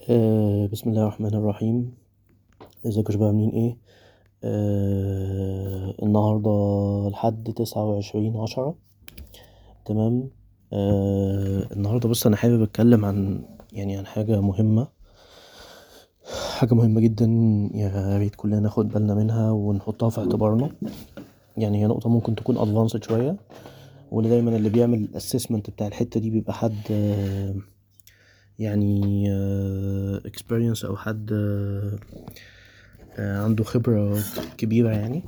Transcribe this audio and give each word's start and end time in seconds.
آه 0.00 0.66
بسم 0.72 0.90
الله 0.90 1.02
الرحمن 1.02 1.34
الرحيم. 1.34 1.94
ازيكم 2.86 3.12
يا 3.12 3.16
شباب؟ 3.16 3.28
عاملين 3.28 3.50
إيه؟ 3.50 3.76
آه 4.44 5.94
النهاردة 6.02 6.50
لحد 7.12 7.52
تسعة 7.56 7.84
وعشرين 7.84 8.36
عشرة. 8.36 8.74
تمام؟ 9.84 10.30
آه 10.72 11.68
النهاردة 11.72 12.08
بص 12.08 12.26
أنا 12.26 12.36
حابب 12.36 12.62
أتكلم 12.62 13.04
عن 13.04 13.44
يعني 13.72 13.96
عن 13.96 14.06
حاجة 14.06 14.40
مهمة. 14.40 14.88
حاجة 16.58 16.74
مهمة 16.74 17.00
جدا 17.00 17.26
يا 17.74 18.18
ريت 18.18 18.34
كلنا 18.34 18.60
ناخد 18.60 18.88
بالنا 18.88 19.14
منها 19.14 19.50
ونحطها 19.50 20.08
في 20.10 20.18
اعتبارنا. 20.20 20.70
يعني 21.56 21.82
هي 21.82 21.86
نقطة 21.86 22.08
ممكن 22.10 22.34
تكون 22.34 22.58
ادفانسد 22.58 23.04
شوية 23.04 23.36
واللي 24.10 24.30
دايما 24.30 24.56
اللي 24.56 24.68
بيعمل 24.68 24.98
الاسسمنت 24.98 25.70
بتاع 25.70 25.86
الحتة 25.86 26.20
دي 26.20 26.30
بيبقى 26.30 26.52
حد 26.54 26.76
آه 26.90 27.54
يعني 28.58 29.26
experience 30.26 30.84
أو 30.84 30.96
حد 30.96 31.30
آه، 31.32 31.98
آه، 33.18 33.42
عنده 33.42 33.64
خبرة 33.64 34.18
كبيرة 34.58 34.90
يعني. 34.90 35.22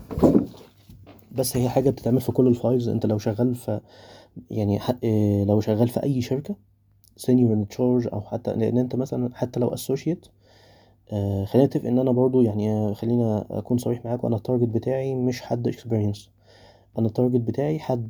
بس 1.33 1.57
هي 1.57 1.69
حاجة 1.69 1.91
بتتعمل 1.91 2.21
في 2.21 2.33
كل 2.33 2.47
ال 2.47 2.53
files. 2.53 2.89
أنت 2.89 3.07
لو 3.07 3.19
شغال 3.19 3.55
في 3.55 3.81
يعني 4.51 4.81
آه، 5.05 5.45
لو 5.45 5.61
شغال 5.61 5.89
في 5.89 6.03
أي 6.03 6.21
شركة 6.21 6.57
senior 7.17 7.53
in 7.53 7.69
charge 7.69 8.09
أو 8.13 8.21
حتى 8.21 8.55
لأن 8.55 8.79
أنت 8.79 8.97
مثلا 8.97 9.31
حتى 9.35 9.61
لو 9.61 9.69
associate 9.69 10.27
خلينا 11.47 11.67
نتفق 11.67 11.87
إن 11.87 11.99
أنا 11.99 12.13
برضو 12.13 12.43
يعني 12.43 12.71
آه، 12.71 12.95
خلينا 12.95 13.47
أكون 13.51 13.79
صريح 13.79 14.05
معاك 14.05 14.25
وأنا 14.25 14.37
ال 14.37 14.41
target 14.41 14.69
بتاعي 14.69 15.15
مش 15.15 15.43
حد 15.43 15.69
experience 15.69 16.31
أنا 16.99 17.07
ال 17.07 17.12
target 17.12 17.41
بتاعي 17.41 17.79
حد 17.79 18.09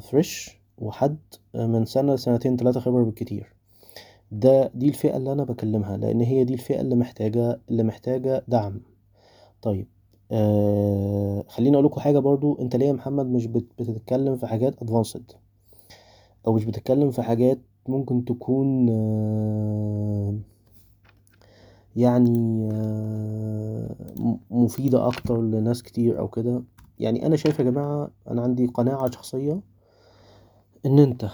فريش 0.00 0.58
وحد 0.78 1.18
آه، 1.54 1.66
من 1.66 1.84
سنة 1.84 2.16
سنتين 2.16 2.56
تلاتة 2.56 2.80
خبرة 2.80 3.04
بالكتير. 3.04 3.52
ده 4.32 4.70
دي 4.74 4.88
الفئة 4.88 5.16
اللي 5.16 5.32
أنا 5.32 5.44
بكلمها 5.44 5.96
لأن 5.96 6.20
هي 6.20 6.44
دي 6.44 6.54
الفئة 6.54 6.80
اللي 6.80 6.94
محتاجة 6.96 7.60
اللي 7.70 7.82
محتاجة 7.82 8.44
دعم. 8.48 8.80
طيب 9.62 9.86
آه 10.32 11.44
خليني 11.48 11.76
أقول 11.76 11.86
لكم 11.86 12.00
حاجة 12.00 12.18
برضو. 12.18 12.58
أنت 12.60 12.76
ليه 12.76 12.86
يا 12.86 12.92
محمد 12.92 13.26
مش 13.26 13.46
بت- 13.46 13.72
بتتكلم 13.82 14.36
في 14.36 14.46
حاجات 14.46 14.82
أدفانسد 14.82 15.32
أو 16.46 16.52
مش 16.52 16.64
بتتكلم 16.64 17.10
في 17.10 17.22
حاجات 17.22 17.58
ممكن 17.88 18.24
تكون 18.24 18.88
آه 18.90 20.34
يعني 21.96 22.68
آه 22.72 23.94
مفيدة 24.50 25.06
أكتر 25.06 25.40
لناس 25.42 25.82
كتير 25.82 26.18
أو 26.18 26.28
كده. 26.28 26.62
يعني 26.98 27.26
أنا 27.26 27.36
شايف 27.36 27.58
يا 27.58 27.64
جماعة 27.64 28.10
أنا 28.30 28.42
عندي 28.42 28.66
قناعة 28.66 29.10
شخصية 29.10 29.60
إن 30.86 30.98
أنت 30.98 31.28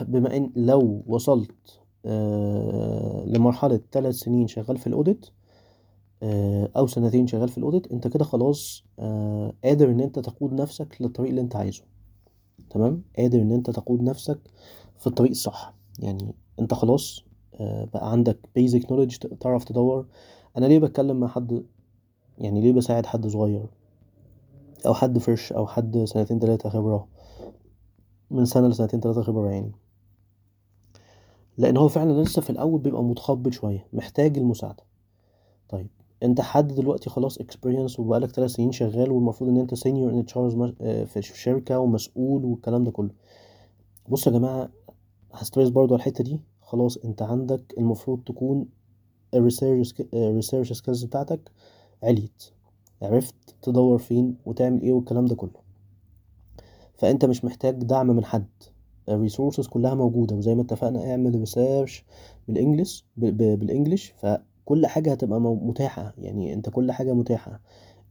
بما 0.00 0.36
إن 0.36 0.50
لو 0.56 1.02
وصلت 1.06 1.77
لمرحلة 3.26 3.80
ثلاث 3.92 4.14
سنين 4.14 4.46
شغال 4.46 4.78
في 4.78 4.86
الأوديت 4.86 5.26
آه، 6.22 6.70
أو 6.76 6.86
سنتين 6.86 7.26
شغال 7.26 7.48
في 7.48 7.58
الأوديت 7.58 7.92
أنت 7.92 8.08
كده 8.08 8.24
خلاص 8.24 8.84
آه، 8.98 9.52
قادر 9.64 9.90
إن 9.90 10.00
أنت 10.00 10.18
تقود 10.18 10.52
نفسك 10.52 10.96
للطريق 11.00 11.28
اللي 11.28 11.40
أنت 11.40 11.56
عايزه. 11.56 11.82
تمام؟ 12.70 13.02
قادر 13.18 13.42
إن 13.42 13.52
أنت 13.52 13.70
تقود 13.70 14.02
نفسك 14.02 14.38
في 14.98 15.06
الطريق 15.06 15.30
الصح. 15.30 15.74
يعني 15.98 16.34
أنت 16.60 16.74
خلاص 16.74 17.24
آه، 17.60 17.84
بقى 17.84 18.12
عندك 18.12 18.38
basic 18.58 18.82
knowledge 18.82 19.36
تعرف 19.40 19.64
تدور. 19.64 20.06
أنا 20.56 20.66
ليه 20.66 20.78
بتكلم 20.78 21.20
مع 21.20 21.28
حد؟ 21.28 21.64
يعني 22.38 22.60
ليه 22.60 22.72
بساعد 22.72 23.06
حد 23.06 23.26
صغير؟ 23.26 23.66
أو 24.86 24.94
حد 24.94 25.18
fresh 25.18 25.52
أو 25.52 25.66
حد 25.66 26.04
سنتين 26.04 26.38
تلاتة 26.40 26.68
خبرة 26.68 27.08
من 28.30 28.44
سنة 28.44 28.68
لسنتين 28.68 29.00
تلاتة 29.00 29.22
خبرة 29.22 29.50
يعني. 29.50 29.72
لأن 31.58 31.76
هو 31.76 31.88
فعلا 31.88 32.22
لسه 32.22 32.42
في 32.42 32.50
الأول 32.50 32.80
بيبقى 32.80 33.04
متخبط 33.04 33.52
شوية 33.52 33.86
محتاج 33.92 34.38
المساعدة. 34.38 34.82
طيب 35.68 35.86
أنت 36.22 36.40
حد 36.40 36.68
دلوقتي 36.74 37.10
خلاص 37.10 37.38
experience 37.38 38.00
وبقالك 38.00 38.30
ثلاث 38.30 38.50
سنين 38.50 38.72
شغال 38.72 39.10
والمفروض 39.10 39.50
إن 39.50 39.56
أنت 39.56 39.74
senior 39.74 40.10
in 40.10 40.26
charge 40.26 40.74
في 41.04 41.22
شركة 41.22 41.78
ومسؤول 41.78 42.44
والكلام 42.44 42.84
ده 42.84 42.90
كله. 42.90 43.10
بص 44.08 44.26
يا 44.26 44.32
جماعة 44.32 44.68
ه 45.32 45.37
stress 45.37 45.68
برضو 45.68 45.94
على 45.94 46.00
الحتة 46.00 46.24
دي. 46.24 46.40
خلاص 46.62 46.96
أنت 46.96 47.22
عندك 47.22 47.74
المفروض 47.78 48.20
تكون 48.26 48.66
ال 49.34 49.41
research 49.41 49.94
ال 50.14 50.20
research 50.20 50.72
skills 50.72 51.04
بتاعتك 51.04 51.50
عليت. 52.02 52.42
عرفت 53.02 53.34
تدور 53.62 53.98
فين 53.98 54.36
وتعمل 54.46 54.82
إيه 54.82 54.92
والكلام 54.92 55.24
ده 55.26 55.34
كله. 55.34 55.60
فأنت 56.96 57.24
مش 57.24 57.44
محتاج 57.44 57.74
دعم 57.74 58.06
من 58.06 58.24
حد. 58.24 58.46
ال 59.14 59.19
resources 59.19 59.66
كلها 59.66 59.94
موجودة 59.94 60.36
وزي 60.36 60.54
ما 60.54 60.62
اتفقنا 60.62 61.10
اعمل 61.10 61.34
research 61.40 62.04
بال 62.48 62.60
English 62.60 63.04
بال 63.16 63.38
English 63.38 64.14
فكل 64.18 64.86
حاجة 64.86 65.12
هتبقى 65.12 65.40
متاحة. 65.40 66.14
يعني 66.18 66.54
انت 66.54 66.68
كل 66.70 66.92
حاجة 66.92 67.12
متاحة. 67.14 67.60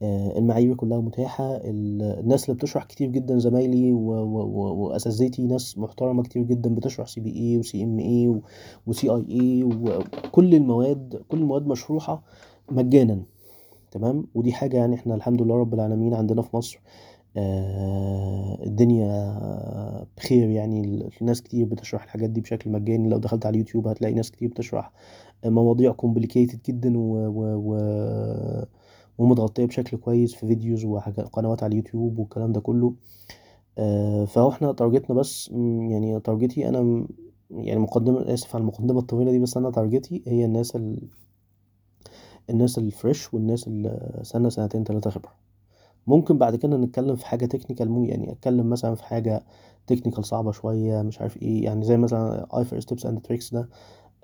آه، 0.02 0.38
المعايير 0.38 0.76
كلها 0.76 1.00
متاحة. 1.02 1.56
ال- 1.56 2.02
الناس 2.20 2.46
اللي 2.46 2.56
بتشرح 2.58 2.84
كتير 2.84 3.10
جدا 3.10 3.38
زمايلي 3.40 3.92
و- 3.94 3.98
و- 4.12 4.46
و- 4.46 4.74
وأساتذتي 4.88 5.44
ناس 5.48 5.78
محترمة 5.78 6.24
كتير 6.24 6.44
جدا 6.44 6.76
بتشرح 6.76 7.08
CPA 7.08 7.58
و 7.58 7.84
CMA 7.84 8.42
و 8.88 9.10
CIA 9.10 9.64
وكل 9.64 10.56
المواد 10.56 11.22
كل 11.30 11.38
المواد 11.38 11.68
مشروحة 11.68 12.24
مجانا. 12.72 13.24
تمام؟ 13.92 14.28
ودي 14.36 14.54
حاجة 14.54 14.78
يعني 14.78 14.96
إحنا 14.96 15.16
الحمد 15.16 15.42
لله 15.42 15.56
رب 15.56 15.74
العالمين 15.74 16.14
عندنا 16.14 16.42
في 16.42 16.56
مصر. 16.58 16.80
الدنيا 18.68 19.38
بخير 20.18 20.50
يعني. 20.50 20.82
ال- 20.82 21.10
ناس 21.22 21.42
كتير 21.42 21.66
بتشرح 21.66 22.04
الحاجات 22.04 22.30
دي 22.30 22.42
بشكل 22.42 22.70
مجاني. 22.72 23.10
لو 23.10 23.18
دخلت 23.18 23.46
على 23.46 23.54
اليوتيوب 23.54 23.88
هتلاقي 23.88 24.14
ناس 24.14 24.32
كتير 24.32 24.50
بتشرح. 24.50 24.92
مواضيع 25.46 25.94
complicated 25.94 26.58
جدا 26.68 26.98
و... 26.98 27.02
و... 27.28 27.56
و... 27.56 27.78
ومتغطية 29.18 29.66
بشكل 29.66 29.98
كويس 29.98 30.34
في 30.36 30.48
videos 30.48 30.86
وقنوات 30.86 31.64
على 31.64 31.72
اليوتيوب 31.72 32.20
والكلام 32.20 32.52
ده 32.52 32.62
كله. 32.62 32.94
آه، 33.78 34.26
فهو 34.26 34.50
إحنا 34.50 34.72
target 34.72 35.09
نا 35.09 35.16
بس 35.16 35.50
يعني 35.90 36.20
target 36.20 36.63
ي 36.63 36.70
أنا 36.70 37.08
يعني 37.52 37.80
مقدمة 37.80 38.34
آسف 38.34 38.56
على 38.56 38.62
المقدمة 38.62 39.00
الطويلة 39.00 39.32
دي 39.32 39.40
بس 39.40 39.58
أنا 39.58 39.72
target 39.72 40.16
ي 40.16 40.24
هي 40.28 40.46
الناس 40.46 40.76
ال... 40.76 41.08
الناس 42.50 42.78
ال 42.78 42.87
fresh 42.87 43.34
والناس 43.34 43.68
اللي 43.68 44.20
سنة 44.24 44.50
سنتين 44.50 44.84
تلاتة 44.84 45.10
خبرة. 45.10 45.47
ممكن 46.08 46.38
بعد 46.38 46.56
كده 46.56 46.78
نتكلم 46.78 47.16
في 47.16 47.26
حاجة 47.26 47.46
technical 47.46 47.90
مو 47.90 48.04
يعني 48.04 48.32
أتكلم 48.32 48.70
مثلا 48.70 48.96
في 48.96 49.04
حاجة 49.04 49.44
technical 49.88 50.26
صعبة 50.26 50.52
شوية 50.52 51.02
مش 51.02 51.22
عارف 51.22 51.38
إيه 51.42 51.64
يعني 51.64 51.86
زي 51.86 51.98
مثلا 51.98 52.48
IFRS 52.58 52.90
tips 52.90 53.06
and 53.06 53.22
tricks 53.22 53.54
ده. 53.54 53.70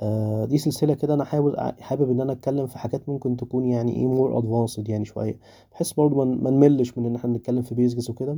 آه 0.02 0.46
دي 0.46 0.58
سلسلة 0.58 0.94
كده 0.94 1.14
أنا 1.14 1.24
حابب 1.24 1.56
حابب 1.82 2.12
إن 2.12 2.22
أنا 2.22 2.32
أتكلم 2.32 2.68
في 2.68 2.78
حاجات 2.80 3.10
ممكن 3.10 3.38
تكون 3.38 3.66
يعني 3.66 3.96
إيه 3.96 4.08
more 4.08 4.38
advanced 4.38 4.90
يعني 4.90 5.06
شوية. 5.06 5.40
بحيث 5.72 5.94
برضه 5.94 6.26
ما 6.26 6.50
نملش 6.52 6.98
من 6.98 7.06
إن 7.06 7.16
إحنا 7.16 7.30
نتكلم 7.38 7.62
في 7.62 7.76
basics 7.76 8.10
وكده. 8.10 8.38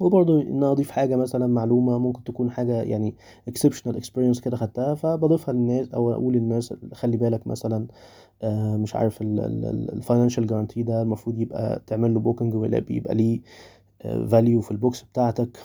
وبرضه 0.00 0.42
إن 0.42 0.64
أضيف 0.64 0.90
حاجة 0.90 1.16
مثلا 1.16 1.46
معلومة 1.46 1.98
ممكن 1.98 2.24
تكون 2.24 2.50
حاجة 2.50 2.82
يعني 2.82 3.14
exceptional 3.50 3.94
experience 3.96 4.40
كده 4.40 4.56
خدتها 4.56 4.94
فبضيفها 4.94 5.54
للناس 5.54 5.88
أو 5.94 6.12
أقول 6.12 6.34
للناس 6.34 6.74
خلي 6.92 7.16
بالك 7.16 7.46
مثلا 7.46 7.86
مش 8.76 8.96
عارف 8.96 9.18
ال 9.22 9.34
financial 9.34 10.46
guarantee 10.46 10.82
ده 10.82 11.02
المفروض 11.02 11.38
يبقى 11.38 11.82
تعمل 11.86 12.14
له 12.14 12.20
booking 12.20 12.54
ويبقى 12.54 13.14
ليه 13.14 13.40
value 14.28 14.60
في 14.60 14.70
ال 14.70 14.75
books 14.75 15.02
بتاعتك 15.02 15.58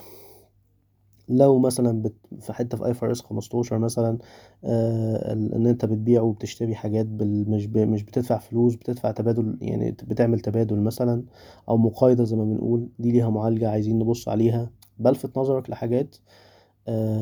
لو 1.28 1.58
مثلا 1.58 2.02
بت 2.02 2.14
في 2.40 2.52
حتة 2.52 2.78
في 2.78 2.86
IFRS 2.86 3.20
15 3.20 3.78
مثلا 3.78 4.18
آه، 4.64 5.32
إن 5.32 5.66
أنت 5.66 5.84
بتبيع 5.84 6.22
وبتشتري 6.22 6.74
حاجات 6.74 7.06
مش. 7.06 7.66
مش 7.66 8.02
بتدفع 8.02 8.38
فلوس 8.38 8.74
بتدفع 8.74 9.10
تبادل 9.10 9.58
يعني 9.62 9.90
بتعمل 9.90 10.40
تبادل 10.40 10.76
مثلا 10.80 11.24
أو 11.68 11.76
مقايضة 11.76 12.24
زي 12.24 12.36
ما 12.36 12.44
بنقول 12.44 12.88
دي 12.98 13.12
ليها 13.12 13.30
معالجة 13.30 13.70
عايزين 13.70 13.98
نبص 13.98 14.28
عليها 14.28 14.70
بلفت 14.98 15.38
نظرك 15.38 15.70
لحاجات 15.70 16.16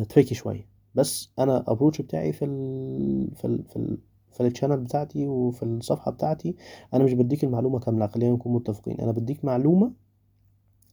tricky 0.09 0.35
شوية 0.35 0.67
بس 0.95 1.31
أنا 1.39 1.65
approach 1.69 2.03
بتاعي 2.03 2.33
في 2.33 2.45
ال 2.45 3.31
في 3.37 3.45
ال 3.47 3.65
في 3.65 3.77
ال 3.77 3.99
في 4.37 4.47
ال 4.47 4.51
channel 4.51 4.77
بتاعتي 4.77 5.27
وفي 5.27 5.63
الصفحة 5.63 6.11
بتاعتي 6.11 6.57
أنا 6.95 7.05
مش 7.05 7.13
بديك 7.13 7.45
المعلومة 7.45 7.79
كاملة 7.79 8.07
خلينا 8.07 8.33
نكون 8.33 8.53
متفقين. 8.53 9.01
أنا 9.01 9.13
بديك 9.13 9.45
معلومة 9.45 9.93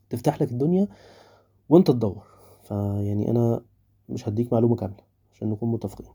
تفتح 0.10 0.42
لك 0.42 0.52
الدنيا 0.52 0.88
وأنت 1.70 1.92
تدور. 1.92 2.24
فيعني 2.64 3.32
أنا 3.32 3.62
مش 4.10 4.28
هديك 4.30 4.54
معلومة 4.54 4.76
كاملة 4.76 5.04
عشان 5.34 5.50
نكون 5.50 5.72
متفقين. 5.72 6.08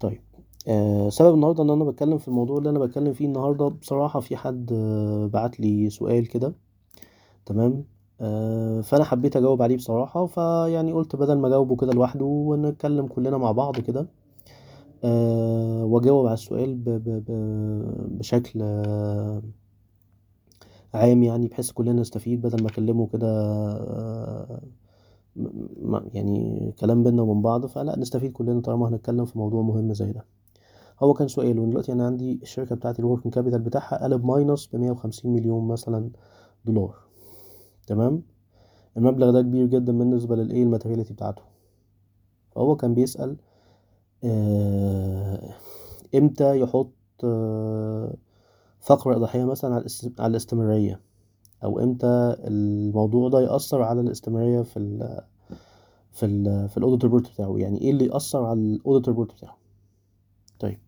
طيب 0.00 0.20
آه 0.68 1.08
سبب 1.08 1.34
النهارده 1.34 1.62
إن 1.62 1.70
أنا 1.70 1.84
بتكلم 1.84 2.18
في 2.18 2.28
الموضوع 2.28 2.58
اللي 2.58 2.70
أنا 2.70 2.78
بتكلم 2.78 3.12
فيه 3.12 3.26
النهارده 3.26 3.68
بصراحة 3.68 4.20
في 4.20 4.36
حد 4.36 4.72
آه 4.72 5.26
بعت 5.26 5.60
لي 5.60 5.90
سؤال 5.90 6.28
كده. 6.28 6.54
تمام؟ 7.46 7.84
آه 8.20 8.80
فأنا 8.80 9.04
حبيت 9.04 9.36
أجاوب 9.36 9.62
عليه 9.62 9.76
بصراحة 9.76 10.26
فيعني 10.26 10.92
قلت 10.92 11.16
بدل 11.16 11.38
ما 11.38 11.48
أجاوبه 11.48 11.76
كده 11.76 11.92
لوحده 11.92 12.24
ونتكلم 12.24 13.06
كلنا 13.06 13.38
مع 13.38 13.52
بعض 13.52 13.80
كده 13.80 14.06
واجاوب 15.84 16.26
على 16.26 16.34
السؤال 16.34 16.82
بشكل 18.18 18.60
آه 18.62 19.42
عام 20.94 21.22
يعني 21.22 21.48
بحيث 21.48 21.70
كلنا 21.70 21.92
نستفيد 21.92 22.40
بدل 22.42 22.62
ما 22.62 22.68
أكلمه 22.68 23.06
كده 23.06 23.28
آه 23.28 24.62
يعني 26.14 26.72
كلام 26.80 27.02
بينا 27.02 27.22
وبين 27.22 27.42
بعض. 27.42 27.66
فلا 27.66 27.98
نستفيد 27.98 28.32
كلنا 28.32 28.60
طالما 28.60 28.88
هنتكلم 28.88 29.24
في 29.24 29.38
موضوع 29.38 29.62
مهم 29.62 29.92
زي 29.92 30.12
ده. 30.12 30.24
هو 31.02 31.14
كان 31.14 31.28
سؤاله 31.28 31.66
دلوقتي 31.66 31.92
أنا 31.92 32.06
عندي 32.06 32.38
الشركة 32.42 32.76
بتاعتي 32.76 32.98
ال 32.98 33.03
working 33.03 33.34
capital 33.34 33.60
بتاعها 33.60 34.04
قلب 34.04 34.24
minus 34.24 34.66
ب 34.66 34.76
150 34.76 35.32
مليون 35.32 35.68
مثلا 35.68 36.10
دولار. 36.64 36.94
تمام؟ 37.86 38.22
المبلغ 38.96 39.30
ده 39.30 39.42
كبير 39.42 39.66
جدا 39.66 39.98
بالنسبة 39.98 40.36
للإيه 40.36 40.62
ال 40.62 40.66
materiality 40.66 41.14
بتاعته. 41.14 41.42
فهو 42.50 42.76
كان 42.76 42.94
بيسأل 42.94 43.30
آه 43.30 43.36
إمتى 46.14 46.60
يحط 46.60 46.92
آه 47.24 48.14
فقرة 48.80 49.16
إيضاحية 49.16 49.44
مثلا 49.44 49.70
على 49.74 49.80
الاست- 49.80 50.20
على 50.20 50.30
الاستمرارية؟ 50.30 51.00
أو 51.64 51.78
إمتى 51.80 52.36
الموضوع 52.38 53.28
ده 53.28 53.40
يأثر 53.40 53.82
على 53.82 54.00
الاستمرارية 54.00 54.62
في 54.62 54.76
ال 54.78 55.20
في 56.12 56.26
ال 56.26 56.68
في 56.68 56.76
ال 56.78 56.82
audit 56.82 57.02
report 57.04 57.30
بتاعه؟ 57.32 57.54
يعني 57.58 57.80
إيه 57.80 57.90
اللي 57.90 58.06
يأثر 58.06 58.44
على 58.44 58.60
ال 58.60 58.68
audit 58.68 59.08
report 59.08 59.32
بتاعه؟ 59.34 59.56
طيب 60.58 60.78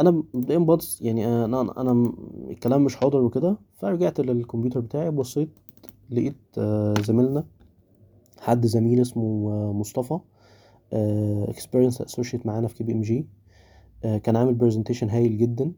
أنا 0.00 0.10
مبدئيا 0.10 0.58
بص 0.58 1.02
يعني 1.02 1.44
أنا 1.44 1.80
أنا 1.80 2.12
الكلام 2.50 2.84
مش 2.84 2.96
حاضر 2.96 3.20
وكده 3.22 3.56
فرجعت 3.76 4.20
للكمبيوتر 4.20 4.80
بتاعي 4.80 5.10
بصيت 5.10 5.48
لقيت 6.10 6.36
آه، 6.58 6.94
زميلنا 7.04 7.44
حد 8.38 8.66
زميل 8.66 9.00
اسمه 9.00 9.50
آه، 9.52 9.72
مصطفى 9.72 10.18
experienced 10.92 12.02
associate 12.02 12.46
معانا 12.46 12.68
في 12.68 12.74
KPMG 12.74 13.26
كان 14.02 14.36
عامل 14.36 14.54
presentation 14.54 15.10
هايل 15.10 15.38
جدا. 15.38 15.72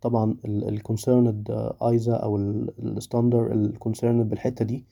طبعا 0.00 0.36
ال 0.44 0.57
concerned 0.57 1.72
ISA 1.82 2.14
أو 2.14 2.36
ال 2.36 2.49
standard 2.49 3.52
ال 3.52 3.60
concerned 3.60 4.28
بالحتة 4.28 4.64
دي. 4.64 4.84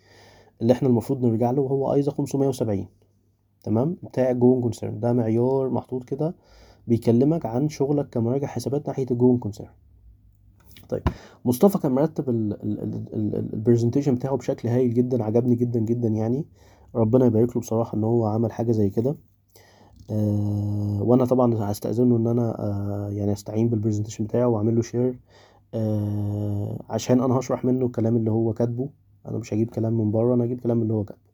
اللي 0.62 0.72
إحنا 0.72 0.88
المفروض 0.88 1.24
نرجع 1.24 1.50
له 1.50 1.62
هو 1.62 1.94
ISA 1.94 2.12
570 2.12 2.86
تمام؟ 3.62 3.96
بتاع 4.02 4.30
ال 4.30 4.35
going 4.35 4.60
concern 4.62 5.00
ده 5.00 5.12
معيار 5.12 5.70
محطوط 5.70 6.04
كده 6.04 6.34
بيكلمك 6.86 7.46
عن 7.46 7.68
شغلك 7.68 8.08
كمراجع 8.10 8.46
حسابات 8.46 8.86
ناحية 8.88 9.06
ال 9.10 9.15
going 9.15 9.38
concern 9.38 9.70
طيب 10.88 11.02
مصطفى 11.44 11.78
كان 11.78 11.92
مرتب 11.92 12.28
ال 12.30 12.45
presentation 12.45 14.14
بتاعه 14.14 14.36
بشكل 14.36 14.68
هايل 14.68 14.94
جدا 14.94 15.24
عجبني 15.24 15.54
جدا 15.54 15.80
جدا 15.80 16.08
يعني. 16.08 16.46
ربنا 16.94 17.26
يبارك 17.26 17.56
له 17.56 17.60
بصراحة 17.60 17.98
إن 17.98 18.04
هو 18.04 18.26
عمل 18.26 18.52
حاجة 18.52 18.72
زي 18.72 18.90
كده. 18.90 19.10
آه 19.10 19.16
وأنا 21.00 21.24
طبعا 21.24 21.70
هستأذنه 21.70 22.16
إن 22.16 22.26
أنا 22.26 22.58
آه 22.60 23.10
يعني 23.10 23.32
أستعين 23.32 23.68
بال 23.68 23.76
presentation 23.76 24.24
بتاعه 24.24 24.46
وأعمل 24.48 24.76
له 24.76 24.82
share 24.82 25.18
آه 25.74 26.78
عشان 26.90 27.20
أنا 27.22 27.34
هشرح 27.38 27.64
منه 27.64 27.86
الكلام 27.86 28.16
اللي 28.16 28.30
هو 28.30 28.52
كاتبه. 28.52 28.88
أنا 29.26 29.38
مش 29.38 29.54
هجيب 29.54 29.70
كلام 29.70 29.92
من 29.92 30.10
بره 30.10 30.34
أنا 30.34 30.44
هجيب 30.44 30.60
كلام 30.60 30.82
اللي 30.82 30.94
هو 30.94 31.04
كاتبه. 31.04 31.28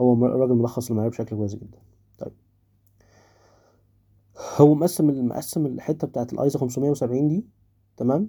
هو 0.00 0.24
راجل 0.26 0.54
ملخص 0.54 0.88
المعايير 0.90 1.10
بشكل 1.10 1.36
كويس 1.36 1.54
جدا. 1.54 1.78
طيب. 2.18 2.32
هو 4.56 4.74
مقسم 4.74 5.26
مقسم 5.28 5.66
الحتة 5.66 6.06
بتاعت 6.06 6.32
الايزا 6.32 6.58
570 6.58 7.28
دي 7.28 7.46
تمام؟ 7.96 8.28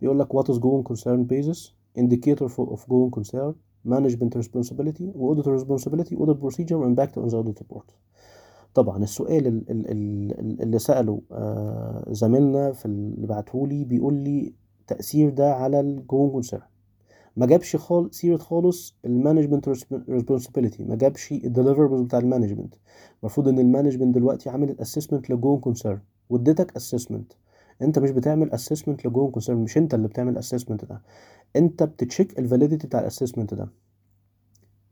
بيقول 0.00 0.18
لك 0.18 0.36
what 0.36 0.46
is 0.46 0.58
going 0.58 0.92
concern 0.92 1.26
basis 1.32 1.72
indicator 1.98 2.46
of 2.46 2.80
going 2.80 3.10
concern 3.18 3.52
management 3.88 4.34
responsibility 4.42 5.02
و 5.14 5.34
audit 5.34 5.46
responsibility 5.46 6.14
audit 6.16 6.38
procedure 6.44 6.82
impact 6.84 7.14
on 7.16 7.28
the 7.28 7.34
audit 7.34 7.58
report 7.62 7.88
طبعا 8.78 9.02
السؤال 9.02 9.46
ال- 9.46 9.70
ال- 9.70 9.90
ال- 9.90 10.62
اللي 10.62 10.78
سأله 10.78 11.22
آه، 11.32 12.04
زميلنا 12.10 12.72
في 12.72 12.86
اللي 12.86 13.26
بعتهولي 13.26 13.84
بيقول 13.84 14.14
لي 14.14 14.54
تأثير 14.86 15.30
ده 15.30 15.54
على 15.54 15.80
ال 15.80 15.88
going 15.88 16.30
concern. 16.30 16.62
ما 17.36 17.46
جابش 17.46 17.76
خال 17.76 18.14
سيرة 18.14 18.36
خالص 18.36 18.96
ال 19.04 19.10
management 19.10 19.68
responsibility 20.08 20.84
ما 20.84 20.94
جابش 20.96 21.32
ال 21.32 21.37
deliverables 21.37 22.00
بتاع 22.02 22.18
ال 22.18 22.23
management. 22.23 22.74
المفروض 23.22 23.48
إن 23.48 23.58
ال 23.58 23.63
management 23.63 24.14
دلوقتي 24.14 24.50
عامل 24.50 24.80
assessment 24.80 25.30
ل 25.30 25.35
going 25.35 25.60
concern. 25.60 26.00
واديتك 26.30 26.76
assessment 26.76 27.32
أنت 27.82 27.98
مش 27.98 28.10
بتعمل 28.10 28.50
assessment 28.52 29.06
ل 29.06 29.10
going 29.10 29.30
concern 29.30 29.58
مش 29.58 29.78
أنت 29.78 29.94
اللي 29.94 30.08
بتعمل 30.08 30.38
assessment 30.38 30.84
ده. 30.84 31.02
أنت 31.56 31.82
بت 31.82 31.98
check 31.98 32.38
ال 32.38 32.43
validity 32.43 32.86
بتاع 32.86 33.00
ال 33.00 33.05
assessment 33.05 33.54
ده. 33.54 33.68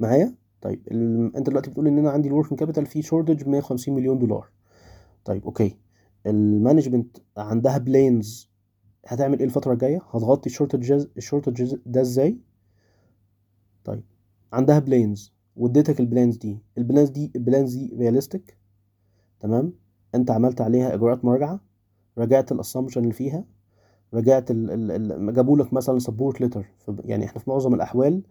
معايا؟ 0.00 0.34
طيب 0.60 0.88
ال... 0.90 1.36
أنت 1.36 1.46
دلوقتي 1.50 1.70
بتقول 1.70 1.86
إن 1.86 1.98
أنا 1.98 2.10
عندي 2.10 2.28
ال 2.28 2.32
working 2.32 2.60
capital 2.60 2.86
فيه 2.86 3.02
shortage 3.02 3.48
150 3.48 3.94
مليون 3.94 4.18
دولار. 4.18 4.48
طيب 5.24 5.44
okay. 5.44 5.76
ال 6.26 6.34
management 6.34 7.16
عندها 7.36 7.78
plans 7.78 8.50
هتعمل 9.06 9.38
إيه 9.38 9.44
الفترة 9.44 9.72
الجاية؟ 9.72 10.02
هتغطي 10.10 10.50
ال 10.50 10.56
shortage 10.56 11.06
ال 11.16 11.23
shortage 11.23 11.74
ده 11.86 12.00
إزاي؟ 12.00 12.38
طيب 13.84 14.04
عندها 14.52 14.78
plans 14.78 15.32
واديتك 15.56 16.00
ال 16.00 16.06
plans 16.06 16.36
دي. 16.36 16.58
ال 16.78 16.84
plans 16.84 17.10
دي 17.10 17.32
ال 17.36 17.43
plans 17.43 17.74
دي 17.74 17.94
realistic 17.98 18.56
تمام؟ 19.40 19.72
أنت 20.14 20.30
عملت 20.30 20.60
عليها 20.60 20.94
إجراءات 20.94 21.24
مراجعة. 21.24 21.60
راجعت 22.18 22.52
ال 22.52 22.57
assumption 22.57 23.00
اللي 23.02 23.12
فيها. 23.12 23.44
راجعت. 24.14 24.52
جابوا 24.52 25.58
لك 25.58 25.72
مثلا 25.72 25.98
support 25.98 26.40
letter 26.40 26.66
يعني 27.04 27.24
إحنا 27.24 27.40
في 27.40 27.50
معظم 27.50 27.74
الأحوال 27.74 28.22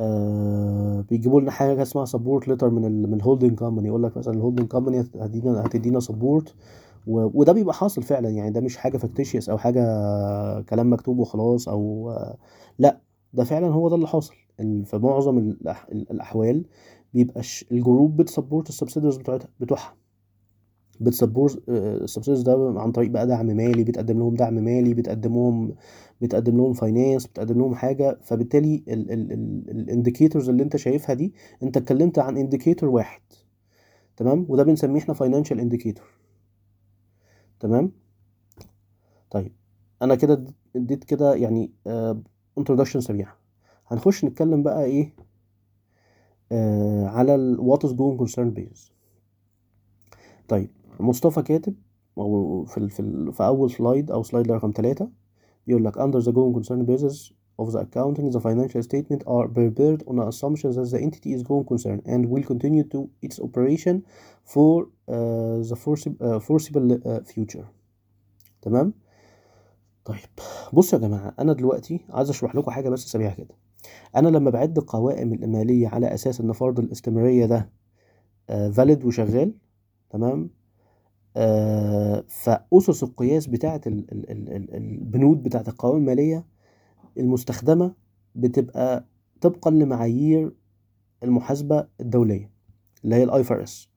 آه 0.00 1.04
بيجيبوا 1.10 1.40
لنا 1.40 1.50
حاجة 1.50 1.82
اسمها 1.82 2.04
support 2.04 2.48
letter 2.48 2.70
من 2.70 2.84
ال 2.84 3.10
من 3.10 3.14
ال 3.14 3.19
holding 3.19 3.58
company 3.58 3.88
يقول 3.88 4.02
لك 4.02 4.16
مثلا 4.16 4.34
ال 4.34 4.38
holding 4.38 4.68
company 4.68 5.00
هتدينا 5.00 5.66
هتدينا 5.66 6.00
support 6.00 6.54
وده 7.06 7.52
بيبقى 7.52 7.74
حاصل 7.74 8.02
فعلا. 8.02 8.28
يعني 8.28 8.50
ده 8.50 8.60
مش 8.60 8.76
حاجة 8.76 8.96
fictitious 8.96 9.48
أو 9.50 9.58
حاجة 9.58 9.80
كلام 10.60 10.92
مكتوب 10.92 11.18
وخلاص 11.18 11.68
أو 11.68 12.12
لا 12.78 13.00
ده 13.32 13.44
فعلا 13.44 13.66
هو 13.68 13.88
ده 13.88 13.94
اللي 13.94 14.06
حاصل. 14.06 14.34
في 14.84 14.98
معظم 15.02 15.38
الأحوال 15.92 16.64
بيبقى 17.14 17.42
ال 17.72 17.79
group 17.79 18.16
بت 18.16 18.28
support 18.28 18.68
ال 18.68 18.72
subsidiaries 18.72 19.18
بتوعها. 19.60 19.94
بت 21.02 21.15
support 21.15 21.62
ال 21.68 21.74
subsidiaries 21.74 22.42
ده 22.42 22.74
عن 22.80 22.92
طريق 22.92 23.10
بقى 23.10 23.26
دعم 23.26 23.46
مالي 23.46 23.84
بتقدم 23.84 24.18
لهم 24.18 24.34
دعم 24.34 24.54
مالي 24.54 24.94
بتقدم 24.94 25.32
لهم 25.34 25.74
بتقدم 26.20 26.56
لهم 26.56 26.72
finance 26.72 27.26
بتقدم 27.26 27.58
لهم 27.58 27.74
حاجة. 27.74 28.18
فبالتالي 28.22 28.82
ال 28.88 29.03
indicators 29.03 30.48
اللي 30.48 30.62
انت 30.62 30.76
شايفها 30.76 31.14
دي 31.14 31.34
انت 31.62 31.76
اتكلمت 31.76 32.18
عن 32.18 32.36
indicator 32.36 32.88
واحد. 32.88 33.20
تمام؟ 34.16 34.46
وده 34.48 34.62
بنسميه 34.62 35.00
إحنا 35.00 35.14
financial 35.14 35.60
indicator 35.60 36.06
تمام؟ 37.60 37.92
طيب 39.30 39.52
أنا 40.02 40.14
كده 40.14 40.44
اديت- 40.76 41.04
كده 41.04 41.34
يعني 41.34 41.72
introduction 42.58 43.00
سريع 43.00 43.28
هنخش 43.86 44.24
نتكلم 44.24 44.62
بقى 44.62 44.84
إيه 44.84 45.14
آه 46.52 47.06
على 47.06 47.34
ال 47.34 47.58
what 47.58 47.78
is 47.88 47.90
going 47.92 48.24
concern 48.26 48.58
base 48.58 48.92
طيب 50.48 50.70
مصطفى 51.00 51.42
كاتب 51.42 51.74
أو 52.18 52.64
في 52.64 52.88
في, 52.88 53.32
في 53.32 53.46
اول 53.46 53.70
slide 53.70 54.10
أو 54.10 54.22
slide 54.22 54.52
رقم 54.52 54.72
ثلاثة 54.76 55.08
بيقول 55.66 55.84
لك 55.84 55.98
under 55.98 56.20
the 56.24 56.32
going 56.32 56.54
concern 56.58 56.86
basis 56.86 57.32
of 57.62 57.72
the 57.72 57.78
accounting 57.78 58.30
the 58.36 58.40
financial 58.40 58.82
statement 58.82 59.22
are 59.26 59.46
prepared 59.48 60.00
on 60.08 60.16
the 60.16 60.26
assumption 60.32 60.70
that 60.76 60.90
the 60.92 60.98
entity 61.06 61.30
is 61.36 61.42
going 61.42 61.64
concern 61.72 61.98
and 62.12 62.20
will 62.32 62.44
continue 62.52 62.84
to 62.94 63.00
its 63.26 63.38
operation 63.46 63.94
for 64.54 64.74
uh, 65.08 65.58
the 65.70 65.76
foreseeable, 66.46 66.92
uh, 66.92 67.10
uh, 67.10 67.20
future 67.34 67.64
تمام 68.62 68.92
طيب 70.04 70.18
بصوا 70.72 70.98
يا 70.98 71.04
جماعة 71.04 71.34
أنا 71.38 71.52
دلوقتي 71.52 72.00
عايز 72.10 72.30
أشرح 72.30 72.54
لكم 72.56 72.70
حاجة 72.70 72.88
بس 72.88 73.00
سريعة 73.00 73.34
كده 73.34 73.54
أنا 74.16 74.28
لما 74.28 74.50
بعد 74.50 74.78
القوائم 74.78 75.32
المالية 75.32 75.88
على 75.88 76.14
أساس 76.14 76.40
إن 76.40 76.52
فرض 76.52 76.78
الاستمرارية 76.78 77.46
ده 77.46 77.68
فاليد 78.48 79.04
وشغال 79.04 79.54
تمام 80.10 80.40
آه 80.42 80.61
فأسس 82.28 83.02
القياس 83.02 83.46
بتاعة 83.46 83.80
ال- 83.86 84.12
ال- 84.12 84.30
ال- 84.30 84.50
ال- 84.56 84.74
البنود 84.74 85.42
بتاعة 85.42 85.64
القوائم 85.68 85.96
المالية 85.96 86.44
المستخدمة 87.18 87.94
بتبقى 88.34 89.04
طبقا 89.40 89.70
لمعايير 89.70 90.52
المحاسبة 91.24 91.86
الدولية 92.00 92.50
اللي 93.04 93.14
هي 93.16 93.22
ال 93.24 93.42
IAS 93.50 93.88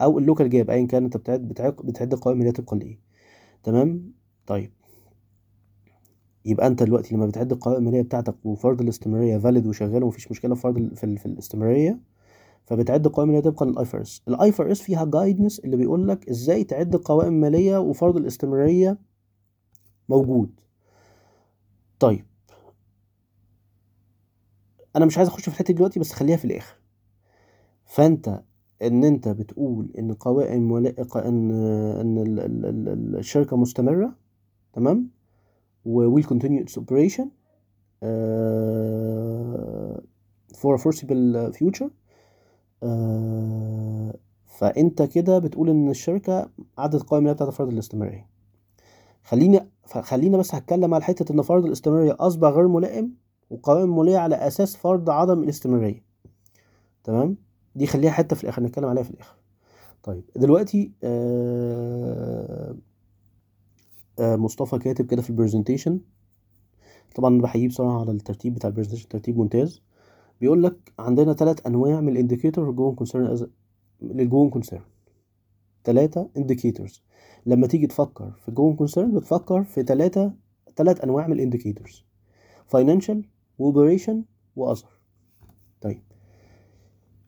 أو 0.00 0.18
ال 0.18 0.23
local 0.23 0.50
GAAP 0.50 0.70
ايا 0.70 0.86
كان 0.86 1.04
أنت 1.04 1.16
بتعد 1.16 1.48
بتعد, 1.48 2.12
القوائم 2.12 2.38
المالية 2.40 2.54
طبقا 2.54 2.76
لإيه. 2.76 2.98
تمام؟ 3.62 4.12
طيب. 4.46 4.70
يبقى 6.44 6.66
أنت 6.66 6.82
دلوقتي 6.82 7.14
لما 7.14 7.26
بتعد 7.26 7.52
القوائم 7.52 7.78
المالية 7.78 8.02
بتاعتك 8.02 8.34
وفرض 8.46 8.80
الاستمرارية 8.80 9.38
valid 9.38 9.66
وشغال 9.66 10.02
ومفيش 10.04 10.30
مشكلة 10.30 10.54
في 10.54 10.60
فرض 10.60 10.94
في, 10.94 11.04
ال- 11.04 11.18
في 11.18 11.26
الاستمرارية 11.26 11.98
فبتعد 12.72 13.06
القوائم 13.06 13.30
المالية 13.30 13.50
طبقا 13.50 13.66
لل 13.66 13.84
IFRS 13.94 14.22
ال 14.28 14.52
IFRS 14.60 14.82
فيها 14.82 15.04
guidance 15.04 15.58
اللي 15.58 15.76
بيقول 15.76 16.08
لك 16.08 16.28
إزاي 16.28 16.64
تعد 16.64 16.94
القوائم 16.94 17.28
المالية 17.34 17.78
وفرض 17.78 18.16
الاستمرارية 18.16 18.98
موجود. 20.08 20.60
طيب. 22.00 22.24
أنا 24.96 25.04
مش 25.04 25.18
عايز 25.18 25.28
أخش 25.28 25.42
في 25.42 25.48
الحتة 25.48 25.74
دلوقتي 25.74 26.00
بس 26.00 26.12
خليها 26.12 26.36
في 26.36 26.44
الآخر. 26.44 26.76
فأنت 27.84 28.42
إن 28.82 29.04
أنت 29.04 29.28
بتقول 29.28 29.92
إن 29.98 30.12
قوائم 30.12 30.72
ولا 30.72 30.94
إن 31.16 31.50
إن 32.00 32.18
ال- 32.18 32.40
ال- 32.40 32.66
ال- 32.88 33.16
الشركة 33.18 33.56
مستمرة 33.56 34.16
تمام؟ 34.72 35.10
و 35.84 36.20
will 36.20 36.24
continue 36.24 36.64
its 36.64 36.76
operation 36.78 37.24
uh, 38.02 38.06
for 40.60 40.74
a 40.74 40.78
foreseeable 40.78 41.52
future 41.52 41.90
فأنت 44.46 45.02
كده 45.02 45.38
بتقول 45.38 45.70
إن 45.70 45.90
الشركة 45.90 46.50
عدد 46.78 46.94
القوائم 46.94 47.22
الماليه 47.24 47.34
بتاعتها 47.34 47.52
فرض 47.52 47.68
الاستمرارية. 47.68 48.28
خليني 49.24 49.60
خلينا 50.02 50.38
بس 50.38 50.54
هتكلم 50.54 50.94
على 50.94 51.04
حتة 51.04 51.32
إن 51.32 51.42
فرض 51.42 51.64
الاستمرارية 51.64 52.16
أصبح 52.20 52.48
غير 52.48 52.68
ملائم 52.68 53.14
وقوائم 53.50 53.96
ماليه 53.96 54.18
على 54.18 54.34
أساس 54.34 54.76
فرض 54.76 55.10
عدم 55.10 55.42
الاستمرارية. 55.42 56.04
تمام؟ 57.04 57.36
دي 57.74 57.86
خليها 57.86 58.10
حتة 58.10 58.36
في 58.36 58.44
الآخر 58.44 58.62
نتكلم 58.62 58.84
عليها 58.88 59.02
في 59.02 59.10
الآخر. 59.10 59.36
طيب 60.02 60.24
دلوقتي 60.36 60.92
آه 61.04 62.76
آه 64.18 64.36
مصطفى 64.36 64.78
كاتب 64.78 65.06
كده 65.06 65.22
في 65.22 65.30
ال 65.30 65.35
presentation 65.35 66.00
طبعا 67.14 67.40
بحييه 67.40 67.68
بصراحة 67.68 68.00
على 68.00 68.10
الترتيب 68.10 68.54
بتاع 68.54 68.70
ال 68.70 68.73
presentation 68.73 69.08
ترتيب 69.08 69.38
ممتاز. 69.38 69.82
بيقول 70.42 70.62
لك 70.62 70.92
عندنا 70.98 71.32
ثلاث 71.32 71.66
أنواع 71.66 72.00
من 72.00 72.08
ال 72.08 72.14
indicator 72.14 72.70
going 72.70 72.94
concern 72.94 73.46
لل 74.00 74.14
going 74.14 74.50
concern 74.50 74.82
ثلاثة 75.84 76.28
indicators 76.36 77.02
لما 77.46 77.66
تيجي 77.66 77.86
تفكر 77.86 78.30
في 78.44 78.50
going 78.50 78.76
concern 78.76 79.14
بتفكر 79.14 79.64
في 79.64 79.82
ثلاثة 79.82 80.32
ثلاث 80.76 81.04
أنواع 81.04 81.26
من 81.26 81.32
ال 81.32 81.38
indicators 81.38 82.04
financial 82.66 83.24
و 83.58 83.65
operation 83.65 84.24
و 84.56 84.61
other 84.61 84.88
طيب. 85.80 86.02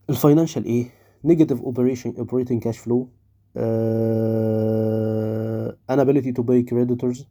ال 0.09 0.15
financial 0.15 0.65
إيه؟ 0.65 0.89
negative 1.23 1.61
operation 1.61 2.13
operating 2.17 2.63
cash 2.63 2.77
flow 2.77 3.09
inability 5.91 6.31
to 6.37 6.43
pay 6.43 6.63
creditors. 6.63 7.25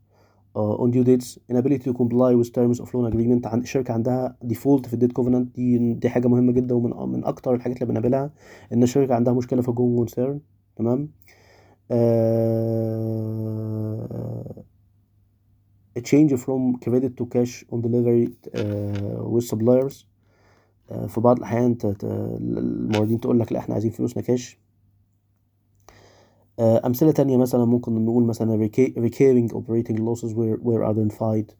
Uh, 0.57 0.83
on 0.83 0.91
due 0.91 1.05
dates 1.05 1.39
inability 1.51 1.85
to 1.85 1.93
comply 1.93 2.33
with 2.41 2.49
terms 2.53 2.81
of 2.81 2.89
loan 2.95 3.07
agreement 3.13 3.47
إن 3.47 3.61
الشركة 3.61 3.95
عندها 3.95 4.37
default 4.47 4.87
في 4.87 4.95
الديت 4.95 5.13
covenant. 5.21 5.55
دي 5.55 5.95
دي 5.95 6.09
حاجة 6.09 6.29
مهمة 6.29 6.53
جدا 6.53 6.75
ومن 6.75 7.13
من 7.13 7.25
أكتر 7.25 7.55
الحاجات 7.55 7.77
اللي 7.83 7.93
بنقابلها 7.93 8.31
إن 8.73 8.83
الشركة 8.83 9.15
عندها 9.15 9.33
مشكلة 9.33 9.63
في 9.63 9.69
الجون 9.69 9.97
كونسيرن 9.97 10.41
تمام؟ 10.77 11.09
uh, 11.91 11.95
a 15.99 16.01
change 16.01 16.33
from 16.45 16.61
credit 16.85 17.13
to 17.19 17.25
cash 17.35 17.65
on 17.73 17.81
delivery 17.81 18.27
uh, 18.55 19.23
with 19.35 19.45
suppliers. 19.45 20.07
uh, 20.91 21.07
في 21.07 21.21
بعض 21.21 21.37
الأحيان 21.39 21.77
الموردين 22.03 23.21
تقول 23.21 23.41
لك 23.41 23.53
لا 23.53 23.59
إحنا 23.59 23.75
عايزين 23.75 23.91
فلوسنا 23.91 24.23
كاش 24.23 24.59
آه، 26.60 26.82
أمثلة 26.86 27.12
تانية 27.12 27.38
مثلا 27.38 27.66
ممكن 27.66 28.06
نقول 28.06 28.24
مثلا 28.24 28.68
reca- 28.68 28.94
recurring 28.98 29.54
operating 29.54 29.98
losses 29.98 30.34
were, 30.34 30.58
were 30.62 30.84
identified 30.94 31.54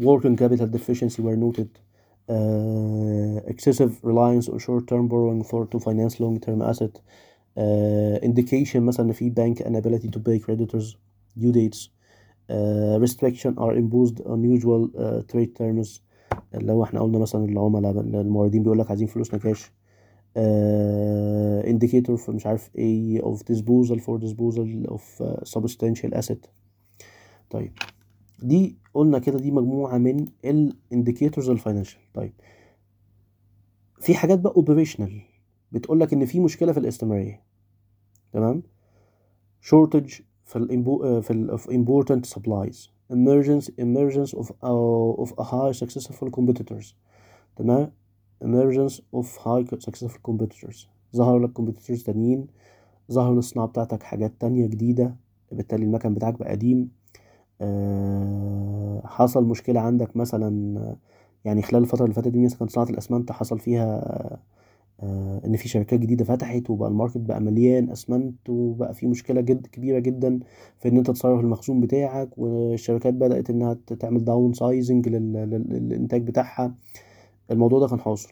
working 0.00 0.36
capital 0.36 0.66
deficiency 0.66 1.22
were 1.22 1.36
noted 1.36 1.68
uh, 2.30 3.40
excessive 3.52 3.92
reliance 4.02 4.48
on 4.48 4.58
short-term 4.58 5.08
borrowing 5.08 5.42
for 5.44 5.66
to 5.66 5.78
finance 5.78 6.20
long-term 6.20 6.62
asset 6.62 7.00
uh, 7.58 8.18
indication 8.22 8.76
مثلا 8.76 9.06
إن 9.06 9.12
في 9.12 9.30
bank 9.30 9.60
inability 9.60 10.08
to 10.10 10.18
pay 10.20 10.38
creditors 10.38 10.96
due 11.38 11.52
dates 11.52 11.88
uh, 12.50 12.98
restriction 13.04 13.54
are 13.58 13.74
imposed 13.74 14.20
on 14.26 14.38
usual 14.44 14.88
uh, 14.96 15.22
trade 15.32 15.54
terms 15.58 16.00
اللي 16.54 16.72
هو 16.72 16.84
احنا 16.84 17.00
قلنا 17.00 17.18
مثلا 17.18 17.44
العملاء 17.44 18.00
الموردين 18.00 18.62
بيقول 18.62 18.78
لك 18.78 18.88
عايزين 18.90 19.06
فلوسنا 19.06 19.38
كاش 19.40 19.64
uh, 19.64 19.70
indicator 21.65 22.17
for 22.25 22.29
مش 22.29 22.45
عارف 22.45 22.69
إيه 22.75 23.21
of 23.21 23.37
disposal 23.37 23.99
for 23.99 24.19
disposal 24.21 24.87
of 24.91 25.21
uh, 25.21 25.43
substantial 25.59 26.13
asset 26.21 26.47
طيب 27.49 27.71
دي 28.43 28.77
قلنا 28.93 29.19
كده 29.19 29.39
دي 29.39 29.51
مجموعة 29.51 29.97
من 29.97 30.25
ال 30.45 30.73
indicators 30.93 31.49
الفاينانشال 31.49 31.99
طيب 32.13 32.33
في 33.99 34.15
حاجات 34.15 34.39
بقى 34.39 34.53
operational 34.53 35.11
بتقول 35.71 35.99
لك 35.99 36.13
ان 36.13 36.25
في 36.25 36.39
مشكلة 36.39 36.71
في 36.71 36.79
الاستمرارية 36.79 37.41
تمام 38.33 38.63
shortage 39.61 40.21
في 40.45 40.55
ال 40.55 40.83
في 41.23 41.31
ال 41.31 41.59
of 41.59 41.61
important 41.63 42.29
supplies 42.33 42.89
emergence 43.13 43.65
emergence 43.81 44.33
of 44.39 44.45
uh, 44.49 45.23
of 45.23 45.33
a 45.39 45.43
high 45.43 45.73
successful 45.85 46.29
competitors 46.39 46.93
تمام 47.55 47.91
emergence 48.43 49.01
of 49.15 49.25
high 49.25 49.65
successful 49.85 50.21
competitors. 50.31 50.87
ظهر 51.15 51.39
لك 51.39 51.59
competitors 51.59 52.03
تانيين. 52.05 52.47
ظهر 53.11 53.33
للصناعة 53.35 53.67
بتاعتك 53.67 54.03
حاجات 54.03 54.31
تانية 54.39 54.67
جديدة 54.67 55.15
بالتالي 55.51 55.83
المكن 55.85 56.13
بتاعك 56.13 56.39
بقى 56.39 56.49
قديم. 56.51 56.89
آه، 57.61 59.01
حصل 59.05 59.43
مشكلة 59.45 59.79
عندك 59.79 60.17
مثلا 60.17 60.95
يعني 61.45 61.61
خلال 61.61 61.81
الفترة 61.83 62.03
اللي 62.03 62.13
فاتت 62.15 62.27
دي 62.27 62.45
مثلا 62.45 62.67
صناعة 62.67 62.89
الأسمنت 62.89 63.31
حصل 63.31 63.59
فيها 63.59 64.01
آه، 65.03 65.41
إن 65.45 65.55
في 65.57 65.67
شركات 65.69 65.99
جديدة 65.99 66.25
فتحت 66.25 66.69
وبقى 66.69 66.89
ال 66.89 66.93
market 66.93 67.17
بقى 67.17 67.41
مليان 67.41 67.89
أسمنت 67.91 68.49
وبقى 68.49 68.93
في 68.93 69.07
مشكلة 69.07 69.41
جد 69.41 69.67
كبيرة 69.67 69.99
جدا 69.99 70.39
في 70.79 70.89
إن 70.89 70.97
أنت 70.97 71.11
تصرف 71.11 71.39
المخزون 71.39 71.81
بتاعك 71.81 72.37
والشركات 72.37 73.13
بدأت 73.13 73.49
إنها 73.49 73.77
تعمل 73.99 74.25
downsizing 74.25 75.09
للإنتاج 75.09 76.21
بتاعها. 76.27 76.75
الموضوع 77.51 77.79
ده 77.79 77.87
كان 77.87 77.99
حاصل. 77.99 78.29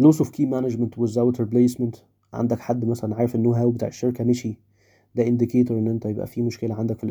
loss 0.00 0.16
of 0.16 0.26
key 0.26 0.46
management 0.46 0.96
without 1.02 1.36
replacement 1.42 1.98
عندك 2.32 2.58
حد 2.60 2.84
مثلا 2.84 3.14
عارف 3.16 3.34
ال 3.34 3.52
know-how 3.52 3.70
بتاع 3.70 3.88
الشركة 3.88 4.24
مشي 4.24 4.58
ده 5.14 5.24
indicator 5.24 5.70
إن 5.70 5.88
أنت 5.88 6.06
يبقى 6.06 6.26
في 6.26 6.42
مشكلة 6.42 6.74
عندك 6.74 6.98
في 6.98 7.06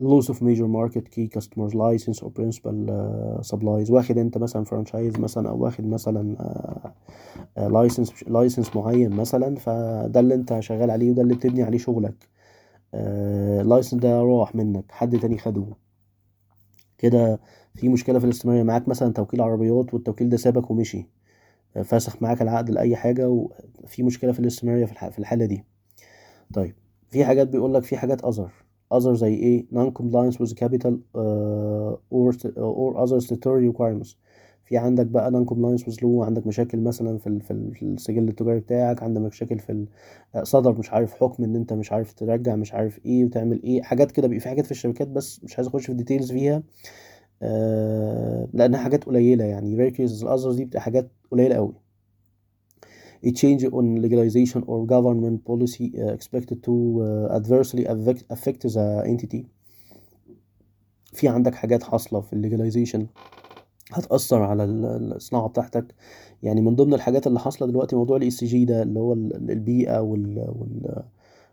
loss 0.00 0.26
of 0.28 0.36
major 0.40 0.66
market 0.66 1.04
key 1.14 1.28
customers 1.38 1.74
license 1.74 2.18
or 2.22 2.28
principal 2.30 2.76
uh, 2.88 3.42
suppliers. 3.50 3.90
واخد 3.90 4.18
أنت 4.18 4.38
مثلا 4.38 4.64
franchise 4.64 5.18
مثلا 5.18 5.48
أو 5.48 5.58
واخد 5.64 5.86
مثلا 5.86 6.36
license 7.56 8.10
uh, 8.10 8.28
license 8.28 8.76
معين 8.76 9.10
مثلا 9.10 9.56
فده 9.56 10.20
اللي 10.20 10.34
أنت 10.34 10.60
شغال 10.60 10.90
عليه 10.90 11.10
وده 11.10 11.22
اللي 11.22 11.34
بتبني 11.34 11.62
عليه 11.62 11.78
شغلك. 11.78 12.28
ال 12.94 13.07
license 13.07 14.00
uh, 14.00 14.02
ده 14.02 14.22
راح 14.22 14.54
منك 14.54 14.84
حد 14.90 15.18
تاني 15.18 15.38
خده. 15.38 15.64
كده 17.02 17.40
في 17.74 17.88
مشكلة 17.88 18.18
في 18.18 18.24
الاستمرارية. 18.24 18.62
معاك 18.62 18.88
مثلا 18.88 19.12
توكيل 19.12 19.40
عربيات 19.40 19.94
والتوكيل 19.94 20.28
ده 20.28 20.36
سابك 20.36 20.70
ومشي 20.70 21.08
فاسخ 21.84 22.22
معاك 22.22 22.42
العقد 22.42 22.70
لأي 22.70 22.96
حاجة 22.96 23.28
وفي 23.28 24.02
مشكلة 24.02 24.32
في 24.32 24.40
الاستمرارية 24.40 24.84
في 24.84 25.18
الحالة 25.18 25.44
دي. 25.44 25.64
طيب 26.54 26.74
في 27.10 27.24
حاجات 27.24 27.48
بيقول 27.48 27.74
لك 27.74 27.82
في 27.82 27.96
حاجات 27.96 28.22
other 28.26 28.48
other 28.94 29.12
زي 29.12 29.34
إيه؟ 29.34 29.66
non 29.74 29.90
compliance 30.02 30.36
with 30.36 30.54
capital 30.54 30.92
uh, 31.16 31.96
or 32.14 32.32
or 32.56 32.96
other 33.06 33.20
statutory 33.20 33.68
requirements. 33.72 34.16
في 34.72 34.78
عندك 34.78 35.06
بقى 35.06 35.30
non 35.30 35.48
compliance 35.50 35.82
with 35.84 35.96
law 35.96 36.04
عندك 36.26 36.46
مشاكل 36.46 36.78
مثلا 36.80 37.18
في 37.18 37.40
في, 37.40 37.82
السجل 37.82 38.28
التجاري 38.28 38.60
بتاعك 38.60 39.02
عندك 39.02 39.20
مشاكل 39.20 39.58
في 39.58 39.86
صدر 40.42 40.78
مش 40.78 40.92
عارف 40.92 41.14
حكم 41.14 41.44
إن 41.44 41.56
أنت 41.56 41.72
مش 41.72 41.92
عارف 41.92 42.12
ترجع 42.12 42.56
مش 42.56 42.74
عارف 42.74 43.00
إيه 43.06 43.24
وتعمل 43.24 43.62
إيه 43.62 43.82
حاجات 43.82 44.12
كده 44.12 44.28
بيبقى 44.28 44.40
في 44.40 44.48
حاجات 44.48 44.64
في 44.64 44.70
الشركات 44.70 45.08
بس 45.08 45.44
مش 45.44 45.56
عايز 45.56 45.68
أخش 45.68 45.86
في 45.86 45.94
ديتيلز 45.94 46.32
فيها 46.32 46.62
آه 47.42 48.48
لأنها 48.52 48.80
حاجات 48.80 49.04
قليلة 49.04 49.44
يعني 49.44 49.90
cases 49.90 50.22
ال 50.22 50.27
others 50.27 50.56
دي 50.56 50.64
بتبقى 50.64 50.80
حاجات 50.82 51.10
قليلة 51.30 51.54
قوي 51.54 51.74
a 53.26 53.30
change 53.30 53.62
on 53.64 54.02
legalization 54.04 54.60
or 54.66 54.86
government 54.94 55.38
policy 55.50 55.86
uh, 55.94 56.12
expected 56.18 56.58
to 56.66 56.74
uh, 57.02 57.38
adversely 57.38 57.84
affect, 57.86 58.22
affect 58.36 58.62
the 58.74 59.04
entity. 59.06 59.44
في 61.12 61.28
عندك 61.28 61.54
حاجات 61.54 61.82
حاصلة 61.82 62.20
في 62.20 62.32
ال 62.32 62.38
legalization 62.38 63.06
هتأثر 63.92 64.42
على 64.42 64.64
الصناعة 64.64 65.48
بتاعتك. 65.48 65.94
يعني 66.42 66.60
من 66.60 66.76
ضمن 66.76 66.94
الحاجات 66.94 67.26
اللي 67.26 67.40
حاصلة 67.40 67.68
دلوقتي 67.68 67.96
موضوع 67.96 68.16
ال 68.16 68.30
ESG 68.30 68.64
ده 68.64 68.82
اللي 68.82 69.00
هو 69.00 69.12
البيئة 69.12 70.00
وال, 70.00 70.38
وال 70.38 71.02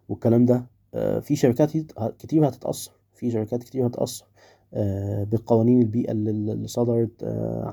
والكلام 0.09 0.45
ده 0.45 0.65
في 1.21 1.35
شركات 1.35 1.71
كتير 2.19 2.47
هتتأثر. 2.47 2.91
في 3.13 3.31
شركات 3.31 3.63
كتير 3.63 3.87
هتتأثر 3.87 4.25
بقوانين 5.31 5.81
البيئة 5.81 6.11
اللي 6.11 6.67
صدرت. 6.67 7.23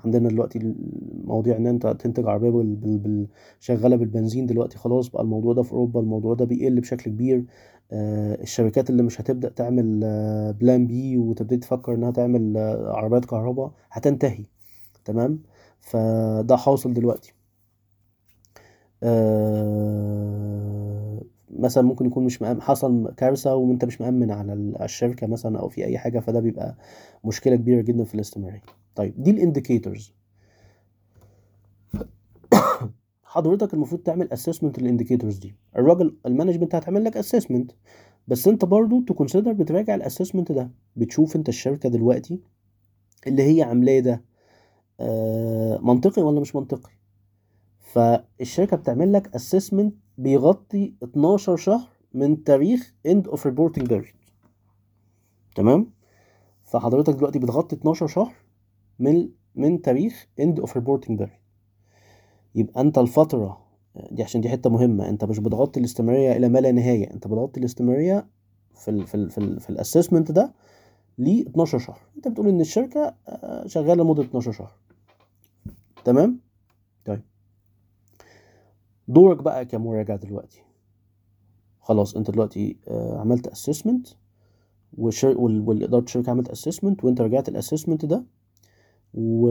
عندنا 0.05 0.29
دلوقتي 0.29 0.75
مواضيع 1.25 1.57
إن 1.57 1.67
أنت 1.67 1.87
تنتج 1.87 2.27
عربية. 2.27 2.51
بال... 2.51 3.27
شغالة 3.61 3.97
بالبنزين 3.97 4.47
دلوقتي 4.47 4.79
خلاص 4.79 5.09
بقى 5.09 5.23
الموضوع 5.23 5.53
ده 5.53 5.63
في 5.63 5.73
أوروبا 5.73 6.01
الموضوع 6.01 6.35
ده 6.35 6.45
بيقل 6.45 6.81
بشكل 6.81 7.11
كبير. 7.11 7.45
الشركات 7.93 8.91
اللي 8.91 9.03
مش 9.03 9.21
هتبدأ 9.21 9.49
تعمل 9.49 10.01
بلان 10.61 10.87
بي 10.87 11.19
وتبتدي 11.19 11.57
تفكر 11.57 11.95
إنها 11.95 12.11
تعمل 12.11 12.59
عربيات 12.87 13.25
كهرباء 13.25 13.71
هتنتهي. 13.91 14.45
تمام؟ 15.07 15.39
فده 15.81 16.57
حاصل 16.57 16.93
دلوقتي. 16.95 17.35
مثلا 21.59 21.83
ممكن 21.83 22.07
يكون 22.07 22.25
مش 22.25 22.43
مأمن 22.43 22.63
حصل 22.63 23.15
كارثة 23.17 23.55
وانت 23.55 23.85
مش 23.85 24.01
مأمن 24.01 24.31
على 24.31 24.53
الشركة 24.83 25.27
مثلا 25.27 25.59
أو 25.61 25.69
في 25.69 25.85
أي 25.85 25.99
حاجة 25.99 26.21
فده 26.21 26.41
بيبقى 26.41 26.77
مشكلة 27.25 27.57
كبيرة 27.57 27.83
جدا 27.83 28.05
في 28.05 28.15
الاستمرارية. 28.15 28.63
طيب 28.97 29.23
دي 29.23 29.31
ال 29.31 29.38
indicators 29.38 30.15
حضرتك 33.25 33.75
المفروض 33.75 34.01
تعمل 34.03 34.33
assessment 34.33 34.79
لل 34.79 34.89
indicators 34.89 35.39
دي. 35.39 35.55
الراجل 35.77 36.17
ال 36.27 36.31
management 36.31 36.75
هتعمل 36.75 37.05
لك 37.05 37.17
assessment 37.17 37.73
بس 38.29 38.49
انت 38.49 38.65
برضو 38.65 39.01
ت 39.03 39.08
consider 39.08 39.53
بتراجع 39.53 39.95
ال 39.95 40.00
assessment 40.00 40.53
ده. 40.53 40.71
بتشوف 40.97 41.37
انت 41.37 41.49
الشركة 41.49 41.89
دلوقتي 41.89 42.41
اللي 43.27 43.43
هي 43.59 43.63
عاملاه 43.63 44.01
ده 44.01 44.13
آه 44.13 44.36
منطقي 45.81 46.23
ولا 46.23 46.41
مش 46.41 46.57
منطقي؟ 46.57 46.91
فالشركة 47.81 48.77
بتعمل 48.77 49.13
لك 49.13 49.35
assessment 49.35 49.95
بيغطي 50.19 50.95
12 51.03 51.57
شهر 51.57 51.89
من 52.15 52.45
تاريخ 52.45 52.95
end 53.09 53.31
of 53.31 53.39
reporting 53.41 53.87
period. 53.89 54.17
تمام؟ 55.57 55.91
فحضرتك 56.65 57.15
دلوقتي 57.15 57.39
بتغطي 57.39 57.77
12 57.77 58.07
شهر 58.07 58.35
من 58.99 59.29
من 59.55 59.83
تاريخ 59.83 60.27
end 60.41 60.61
of 60.63 60.69
reporting 60.71 61.19
period. 61.19 61.41
يبقى 62.55 62.81
انت 62.81 62.99
الفترة 62.99 63.67
دي 64.11 64.23
عشان 64.23 64.41
دي 64.41 64.49
حتة 64.49 64.71
مهمة 64.71 65.09
انت 65.09 65.25
مش 65.25 65.39
بتغطي 65.39 65.81
الاستمرارية 65.81 66.33
إلى 66.37 66.49
ما 66.49 66.59
لا 66.59 66.73
نهاية 66.73 67.11
انت 67.15 67.27
بتغطي 67.27 67.61
الاستمرارية 67.61 68.27
في 68.75 68.91
ال 68.91 69.07
في 69.07 69.15
ال 69.15 69.31
في, 69.31 69.61
في 69.61 69.71
ال 69.71 69.76
assessment 69.76 70.33
ده 70.33 70.53
ل 71.19 71.41
12 71.49 71.79
شهر. 71.79 71.99
انت 72.17 72.29
بتقول 72.29 72.49
إن 72.49 72.61
الشركة 72.61 73.15
آه، 73.29 73.67
شغالة 73.67 73.95
لمدة 74.05 74.23
12 74.23 74.53
شهر. 74.53 74.73
تمام؟ 76.07 76.41
طيب. 77.05 77.23
دورك 79.09 79.43
بقى 79.43 79.65
كمراجع 79.65 80.17
دلوقتي. 80.17 80.63
خلاص 81.81 82.17
انت 82.17 82.31
دلوقتي 82.31 82.77
آه، 82.89 83.19
عملت 83.21 83.47
assessment 83.47 84.09
والإدارة 84.99 86.03
الشركة 86.03 86.31
عملت 86.31 86.49
assessment 86.49 87.05
وانت 87.05 87.21
رجعت 87.21 87.49
ال 87.49 87.54
assessment 87.54 88.05
ده 88.05 88.25
و 89.15 89.49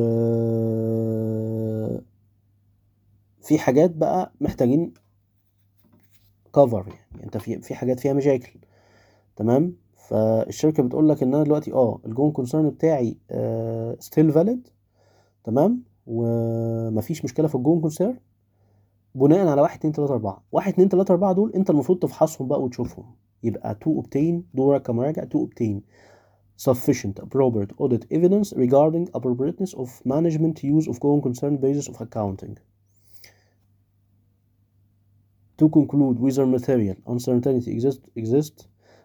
في 3.41 3.59
حاجات 3.59 3.91
بقى 3.95 4.31
محتاجين 4.41 4.93
cover 6.53 6.87
يعني. 6.87 7.23
انت 7.23 7.37
في 7.37 7.61
في 7.61 7.75
حاجات 7.75 7.99
فيها 7.99 8.13
مشاكل. 8.13 8.59
تمام؟ 9.35 9.75
فالشركة 9.95 10.83
بتقول 10.83 11.09
لك 11.09 11.23
إن 11.23 11.35
أنا 11.35 11.43
دلوقتي 11.43 11.73
آه 11.73 11.99
ال 12.05 12.10
going 12.10 12.31
concern 12.31 12.69
بتاعي 12.69 13.17
ستيل 13.99 14.31
فاليد 14.31 14.67
تمام؟ 15.43 15.94
ومفيش 16.07 17.23
مشكله 17.23 17.47
في 17.47 17.55
الجون 17.55 17.81
كونسيرن 17.81 18.17
بناء 19.15 19.47
على 19.47 19.61
1 19.61 19.77
2 19.77 19.93
3 19.93 20.13
4 20.13 20.43
1 20.51 20.73
2 20.73 20.89
3 20.89 21.13
4 21.13 21.33
دول 21.33 21.51
انت 21.53 21.69
المفروض 21.69 21.99
تفحصهم 21.99 22.47
بقى 22.47 22.61
وتشوفهم 22.63 23.05
يبقى 23.43 23.79
to 23.85 24.01
obtain 24.01 24.41
دورك 24.53 24.81
كمراجع 24.81 25.23
to 25.23 25.37
obtain 25.47 25.79
sufficient 26.69 27.19
appropriate 27.23 27.71
audit 27.81 28.03
evidence 28.17 28.53
regarding 28.53 29.05
appropriateness 29.17 29.73
of 29.75 29.89
management 30.05 30.57
use 30.63 30.87
of 30.89 30.99
going 30.99 31.21
concern 31.27 31.57
basis 31.57 31.89
of 31.89 31.95
accounting 32.01 32.55
to 35.61 35.69
conclude 35.69 36.19
whether 36.19 36.45
material 36.45 36.97
uncertainty 37.13 37.71
exist, 37.71 38.01
exist 38.15 38.55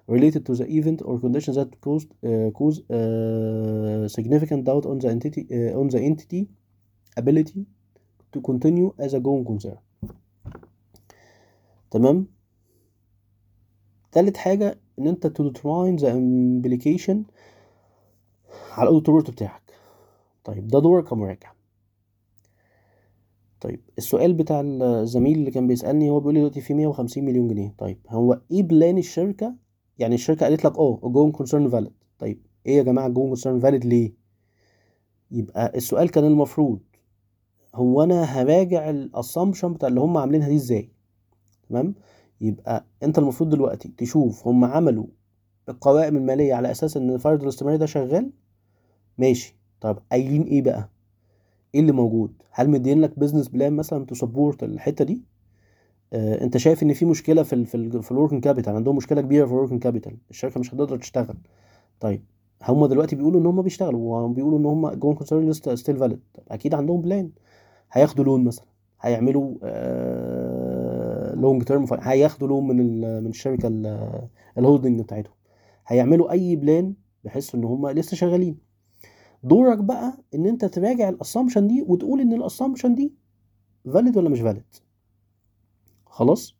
related 0.08 0.42
to 0.48 0.52
the 0.60 0.66
event 0.78 1.00
or 1.04 1.18
conditions 1.20 1.56
that 1.56 1.70
caused, 1.80 2.10
uh, 2.24 2.50
cause 2.58 2.76
uh, 2.90 4.08
significant 4.08 4.64
doubt 4.64 4.84
on 4.86 4.98
the 4.98 5.08
entity 5.08 5.42
uh, 5.56 5.80
on 5.80 5.86
the 5.88 6.00
entity 6.10 6.48
ability 7.20 7.60
to 8.36 8.40
continue 8.40 8.90
as 9.06 9.10
a 9.14 9.18
going 9.20 9.44
concern. 9.52 9.78
تمام؟ 11.90 12.26
تالت 14.12 14.36
حاجة 14.36 14.80
إن 14.98 15.06
أنت 15.08 15.26
to 15.26 15.44
determine 15.44 16.00
the 16.02 16.06
implication 16.08 17.16
على 18.72 18.90
report 18.90 19.30
بتاعك. 19.30 19.62
طيب 20.44 20.68
ده 20.68 20.78
دورك 20.78 21.04
كمراجع 21.08 21.52
طيب 23.60 23.80
السؤال 23.98 24.34
بتاع 24.34 24.60
الزميل 24.64 25.38
اللي 25.38 25.50
كان 25.50 25.66
بيسألني 25.66 26.10
هو 26.10 26.20
بيقول 26.20 26.34
لي 26.34 26.40
دلوقتي 26.40 26.60
في 26.60 26.74
150 26.74 27.24
مليون 27.24 27.48
جنيه. 27.48 27.74
طيب 27.78 27.98
هو 28.08 28.40
إيه 28.50 28.62
plan 28.62 28.98
الشركة؟ 28.98 29.54
يعني 29.98 30.14
الشركة 30.14 30.46
قالت 30.46 30.64
لك 30.64 30.78
آه 30.78 31.00
going 31.04 31.32
concern 31.32 31.68
valid 31.68 31.92
طيب 32.18 32.42
إيه 32.66 32.76
يا 32.76 32.82
جماعة 32.82 33.08
going 33.08 33.26
concern 33.26 33.60
valid 33.60 33.84
ليه؟ 33.84 34.12
يبقى 35.30 35.72
السؤال 35.76 36.10
كان 36.10 36.24
المفروض 36.24 36.80
هو 37.74 38.02
أنا 38.02 38.22
هراجع 38.22 38.90
ال 38.90 38.98
assumption 38.98 39.72
بتاع 39.72 39.88
اللي 39.88 40.00
هم 40.00 40.16
عاملينها 40.16 40.48
دي 40.48 40.54
إزاي؟ 40.54 40.88
تمام؟ 41.68 41.94
يبقى 42.40 42.84
أنت 43.02 43.18
المفروض 43.18 43.50
دلوقتي 43.50 43.92
تشوف 43.96 44.46
هم 44.48 44.64
عملوا 44.64 45.06
القوائم 45.68 46.16
المالية 46.16 46.54
على 46.54 46.70
أساس 46.70 46.96
إن 46.96 47.18
فرض 47.18 47.42
الاستمرارية 47.42 47.78
ده 47.78 47.86
شغال؟ 47.86 48.30
ماشي. 49.18 49.56
طب 49.80 49.98
قايلين 50.12 50.42
إيه 50.42 50.62
بقى؟ 50.62 50.88
إيه 51.74 51.80
اللي 51.80 51.92
موجود؟ 51.92 52.32
هل 52.50 52.70
مدين 52.70 53.00
لك 53.00 53.18
business 53.18 53.48
plan 53.48 53.72
مثلا 53.72 54.06
ت 54.06 54.13
support 54.13 54.62
الحتة 54.62 55.04
دي؟ 55.04 55.22
آه 56.12 56.44
أنت 56.44 56.56
شايف 56.56 56.82
إن 56.82 56.92
في 56.92 57.04
مشكلة 57.04 57.42
في 57.42 57.52
ال 57.52 57.66
في 57.66 58.02
في 58.02 58.12
ال 58.12 58.16
working 58.16 58.44
capital 58.44 58.74
عندهم 58.76 58.96
مشكلة 58.96 59.20
كبيرة 59.20 59.46
في 59.46 59.52
ال 59.52 59.56
working 59.56 59.82
capital 59.82 60.16
الشركة 60.30 60.60
مش 60.60 60.74
هتقدر 60.74 60.96
تشتغل. 60.98 61.36
طيب 62.00 62.22
هم 62.62 62.86
دلوقتي 62.86 63.16
بيقولوا 63.16 63.40
إن 63.40 63.46
هم 63.46 63.62
بيشتغلوا 63.62 64.18
وبيقولوا 64.20 64.58
إن 64.58 64.66
هم 64.66 64.88
going 64.90 65.14
concern 65.14 65.52
still 65.52 65.96
valid 65.96 66.20
أكيد 66.50 66.74
عندهم 66.74 67.00
plan 67.00 67.30
هياخدوا 67.92 68.24
loan 68.24 68.44
مثلا 68.44 68.64
هيعملوا 69.00 69.54
آه 69.62 71.34
long 71.34 71.62
term 71.62 71.86
هياخدوا 71.90 72.48
loan 72.48 72.66
من 72.66 73.00
من 73.22 73.30
الشركة 73.30 73.68
ال 74.58 74.63
holding 74.64 75.00
بتاعتهم. 75.00 75.34
هيعملوا 75.86 76.30
أي 76.32 76.56
plan 76.56 76.94
بحيث 77.24 77.54
إن 77.54 77.64
هم 77.64 77.88
لسه 77.88 78.16
شغالين. 78.16 78.58
دورك 79.42 79.78
بقى 79.78 80.12
إن 80.34 80.46
أنت 80.46 80.64
تراجع 80.64 81.08
ال 81.08 81.14
assumption 81.14 81.66
دي 81.68 81.82
وتقول 81.88 82.20
إن 82.20 82.32
ال 82.32 82.38
assumption 82.38 82.94
دي 82.94 83.14
valid 83.94 84.16
ولا 84.16 84.28
مش 84.28 84.40
valid 84.40 84.64
خلاص؟ 86.06 86.56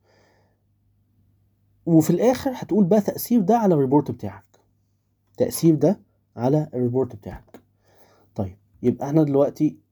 وفي 1.86 2.10
الآخر 2.10 2.50
هتقول 2.54 2.84
بقى 2.84 3.00
تأثير 3.00 3.40
ده 3.40 3.56
على 3.58 3.74
ال 3.74 3.80
report 3.80 4.10
بتاعك. 4.10 4.44
تأثير 5.36 5.74
ده 5.74 6.00
على 6.36 6.68
ال 6.74 6.80
report 6.80 7.16
بتاعك. 7.16 7.60
طيب 8.34 8.56
يبقى 8.82 9.06
إحنا 9.06 9.22
دلوقتي 9.22 9.66
آه، 9.66 9.89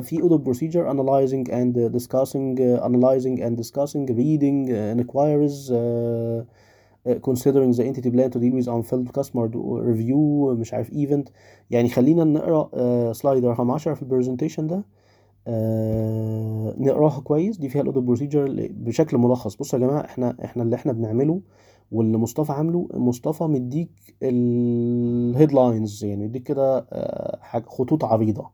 في 0.00 0.18
audit 0.22 0.42
procedure 0.48 0.86
analyzing 0.94 1.44
and 1.50 1.74
discussing 1.98 2.58
uh, 2.58 2.86
analyzing 2.88 3.36
and 3.46 3.56
discussing 3.62 4.06
reading 4.06 4.68
inquiries 4.98 5.56
considering 7.28 7.70
the 7.78 7.84
entity 7.90 8.10
plan 8.14 8.30
to 8.34 8.38
deal 8.44 8.54
with 8.58 8.66
unfilled 8.76 9.10
customer 9.18 9.46
review 9.92 10.50
مش 10.60 10.74
عارف 10.74 10.90
event. 10.90 11.30
يعني 11.70 11.88
خلينا 11.88 12.24
نقرأ 12.24 13.12
slide 13.12 13.44
رقم 13.44 13.70
10 13.70 13.94
في 13.94 14.02
ال 14.02 14.07
presentation 14.07 14.66
ده. 14.66 14.84
آه 15.46 16.74
نقراها 16.78 17.20
كويس. 17.20 17.56
دي 17.58 17.68
فيها 17.68 17.82
ال 17.82 17.85
audit 17.85 18.02
procedure 18.02 18.68
بشكل 18.70 19.18
ملخص. 19.18 19.54
بصوا 19.56 19.78
يا 19.78 19.86
جماعة 19.86 20.00
إحنا 20.04 20.36
إحنا 20.44 20.62
اللي 20.62 20.76
إحنا 20.76 20.92
بنعمله 20.92 21.40
واللي 21.92 22.18
مصطفى 22.18 22.52
عامله 22.52 22.88
مصطفى 22.94 23.44
مديك 23.44 23.90
ال 24.22 24.40
headlines 24.40 26.04
يعني 26.04 26.26
مديك 26.26 26.42
كده 26.42 26.78
آه 26.92 27.60
خطوط 27.66 28.04
عريضة. 28.04 28.50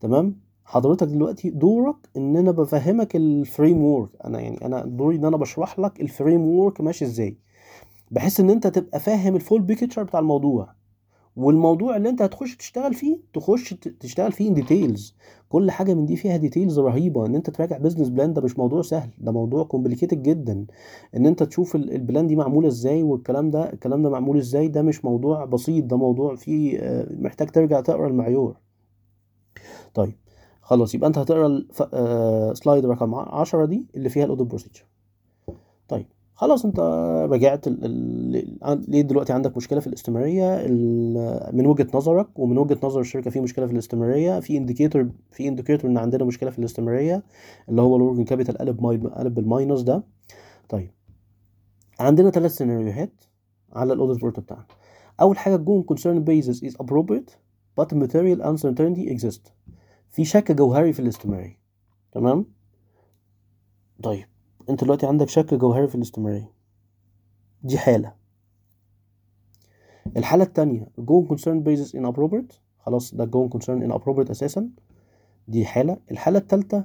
تمام؟ 0.00 0.45
حضرتك 0.68 1.06
دلوقتي 1.06 1.50
دورك 1.50 1.96
إن 2.16 2.36
أنا 2.36 2.50
بفهمك 2.50 3.16
ال 3.16 3.84
framework 3.84 4.08
أنا 4.24 4.40
يعني 4.40 4.66
أنا 4.66 4.84
دوري 4.86 5.16
إن 5.16 5.24
أنا 5.24 5.36
بشرح 5.36 5.78
لك 5.78 6.00
ال 6.00 6.46
framework 6.46 6.80
ماشي 6.80 7.04
إزاي. 7.04 7.36
بحيث 8.10 8.40
إن 8.40 8.50
أنت 8.50 8.66
تبقى 8.66 9.00
فاهم 9.00 9.36
ال 9.36 9.41
full 9.41 9.62
picture 9.62 10.02
بتاع 10.02 10.20
الموضوع. 10.20 10.74
والموضوع 11.36 11.96
اللي 11.96 12.08
أنت 12.08 12.22
هتخش 12.22 12.56
تشتغل 12.56 12.94
فيه 12.94 13.18
تخش 13.34 13.74
تشتغل 14.00 14.32
فيه 14.32 14.50
details 14.50 15.16
كل 15.48 15.70
حاجة 15.70 15.94
من 15.94 16.06
دي 16.06 16.16
فيها 16.16 16.36
details 16.36 16.78
رهيبة. 16.78 17.26
إن 17.26 17.34
أنت 17.34 17.50
تراجع 17.50 17.78
business 17.78 18.08
plan 18.08 18.32
ده 18.34 18.42
مش 18.42 18.58
موضوع 18.58 18.82
سهل. 18.82 19.10
ده 19.18 19.32
موضوع 19.32 19.64
complicated 19.64 20.22
جدا. 20.22 20.66
إن 21.16 21.26
أنت 21.26 21.42
تشوف 21.42 21.76
ال 21.76 21.86
plan 21.86 22.26
دي 22.26 22.36
معمولة 22.36 22.68
إزاي 22.68 23.02
والكلام 23.02 23.50
ده 23.50 23.72
الكلام 23.72 24.02
ده 24.02 24.10
معمول 24.10 24.36
إزاي 24.38 24.68
ده 24.68 24.82
مش 24.82 25.04
موضوع 25.04 25.44
بسيط. 25.44 25.84
ده 25.84 25.96
موضوع 25.96 26.36
فيه 26.36 26.78
محتاج 27.10 27.48
ترجع 27.50 27.80
تقرأ 27.80 28.06
المعيار. 28.08 28.56
طيب. 29.94 30.14
خلاص 30.66 30.94
يبقى 30.94 31.08
انت 31.08 31.18
هتقرا 31.18 31.62
slide 32.54 32.86
رقم 32.86 33.14
10 33.14 33.64
دي 33.64 33.86
اللي 33.96 34.08
فيها 34.08 34.24
ال 34.24 34.28
audit 34.28 34.46
procedure 34.46 34.84
طيب 35.88 36.06
خلاص 36.34 36.64
انت 36.64 36.80
رجعت 37.30 37.68
ليه 38.88 39.00
دلوقتي 39.02 39.32
عندك 39.32 39.56
مشكلة 39.56 39.80
في 39.80 39.86
الاستمرارية؟ 39.86 40.66
من 41.52 41.66
وجهة 41.66 41.86
نظرك 41.94 42.38
ومن 42.38 42.58
وجهة 42.58 42.78
نظر 42.82 43.00
الشركة 43.00 43.30
في 43.30 43.40
مشكلة 43.40 43.66
في 43.66 43.72
الاستمرارية 43.72 44.40
في 44.40 44.56
indicator 44.56 45.08
في 45.30 45.48
indicator 45.48 45.90
ان 45.90 45.98
عندنا 45.98 46.24
مشكلة 46.24 46.50
في 46.50 46.58
الاستمرارية 46.58 47.22
اللي 47.68 47.82
هو 47.82 47.96
ال 47.96 48.00
working 48.00 48.28
capital 48.28 48.58
قلب 48.58 48.86
قلب 49.16 49.34
بال 49.34 49.48
minus 49.48 49.82
ده. 49.82 50.02
طيب 50.68 50.90
عندنا 52.00 52.30
ثلاث 52.30 52.56
سيناريوهات 52.56 53.24
على 53.72 53.92
ال 53.92 53.97
audit 53.97 54.20
report 54.20 54.40
بتاعنا. 54.40 54.66
أول 55.20 55.38
حاجة 55.38 55.56
جون 55.56 55.84
concern 55.92 56.24
basis 56.28 56.58
is 56.60 56.72
appropriate 56.84 57.30
but 57.80 57.94
material 57.94 58.40
uncertainty 58.42 59.14
exist 59.16 59.50
في 60.10 60.24
شك 60.24 60.52
جوهري 60.52 60.92
في 60.92 61.00
الاستمرارية. 61.00 61.58
تمام؟ 62.12 62.46
طيب 64.02 64.26
انت 64.70 64.84
دلوقتي 64.84 65.06
عندك 65.06 65.28
شك 65.28 65.54
جوهري 65.54 65.88
في 65.88 65.94
الاستمرارية. 65.94 66.52
دي 67.62 67.78
حالة. 67.78 68.14
الحالة 70.16 70.44
التانية 70.44 70.88
going 71.00 71.28
concern 71.28 71.64
basis 71.64 71.92
inappropriate 71.94 72.54
خلاص 72.78 73.14
ده 73.14 73.26
going 73.26 73.58
concern 73.58 73.82
inappropriate 73.92 74.30
أساسا. 74.30 74.70
دي 75.48 75.66
حالة. 75.66 75.96
الحالة 76.10 76.38
التالتة 76.38 76.84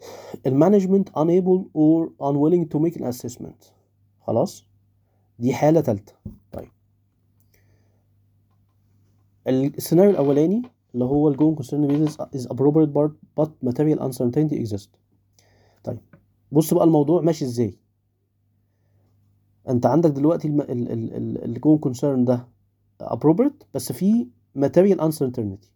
المانجمنت 0.46 1.08
unable 1.08 1.64
or 1.74 2.10
unwilling 2.20 2.68
to 2.74 2.78
make 2.80 2.96
an 3.00 3.04
assessment. 3.04 3.72
خلاص؟ 4.20 4.66
دي 5.38 5.54
حالة 5.54 5.80
تالتة. 5.80 6.12
طيب. 6.52 6.68
السيناريو 9.48 10.10
الأولاني 10.10 10.62
اللي 10.96 11.04
هو 11.04 11.28
ال 11.28 11.36
going 11.36 11.58
concern 11.58 11.88
basis 11.90 12.12
is 12.38 12.46
appropriate 12.46 12.90
but, 12.94 13.10
but 13.40 13.50
material 13.68 13.98
uncertainty 14.00 14.54
exists. 14.54 14.96
طيب 15.84 15.98
بص 16.52 16.74
بقى 16.74 16.84
الموضوع 16.84 17.20
ماشي 17.20 17.44
إزاي. 17.44 17.78
أنت 19.68 19.86
عندك 19.86 20.10
دلوقتي. 20.10 20.48
الجون 21.44 21.78
كونسيرن 21.78 22.24
ده 22.24 22.48
appropriate 23.02 23.64
بس 23.74 23.92
في 23.92 24.26
material 24.58 24.98
uncertainty 25.00 25.66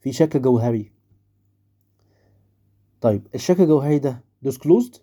في 0.00 0.12
شك 0.12 0.36
جوهري. 0.36 0.92
طيب 3.00 3.26
الشك 3.34 3.60
الجوهري 3.60 3.98
ده 3.98 4.24
disclosed 4.48 4.98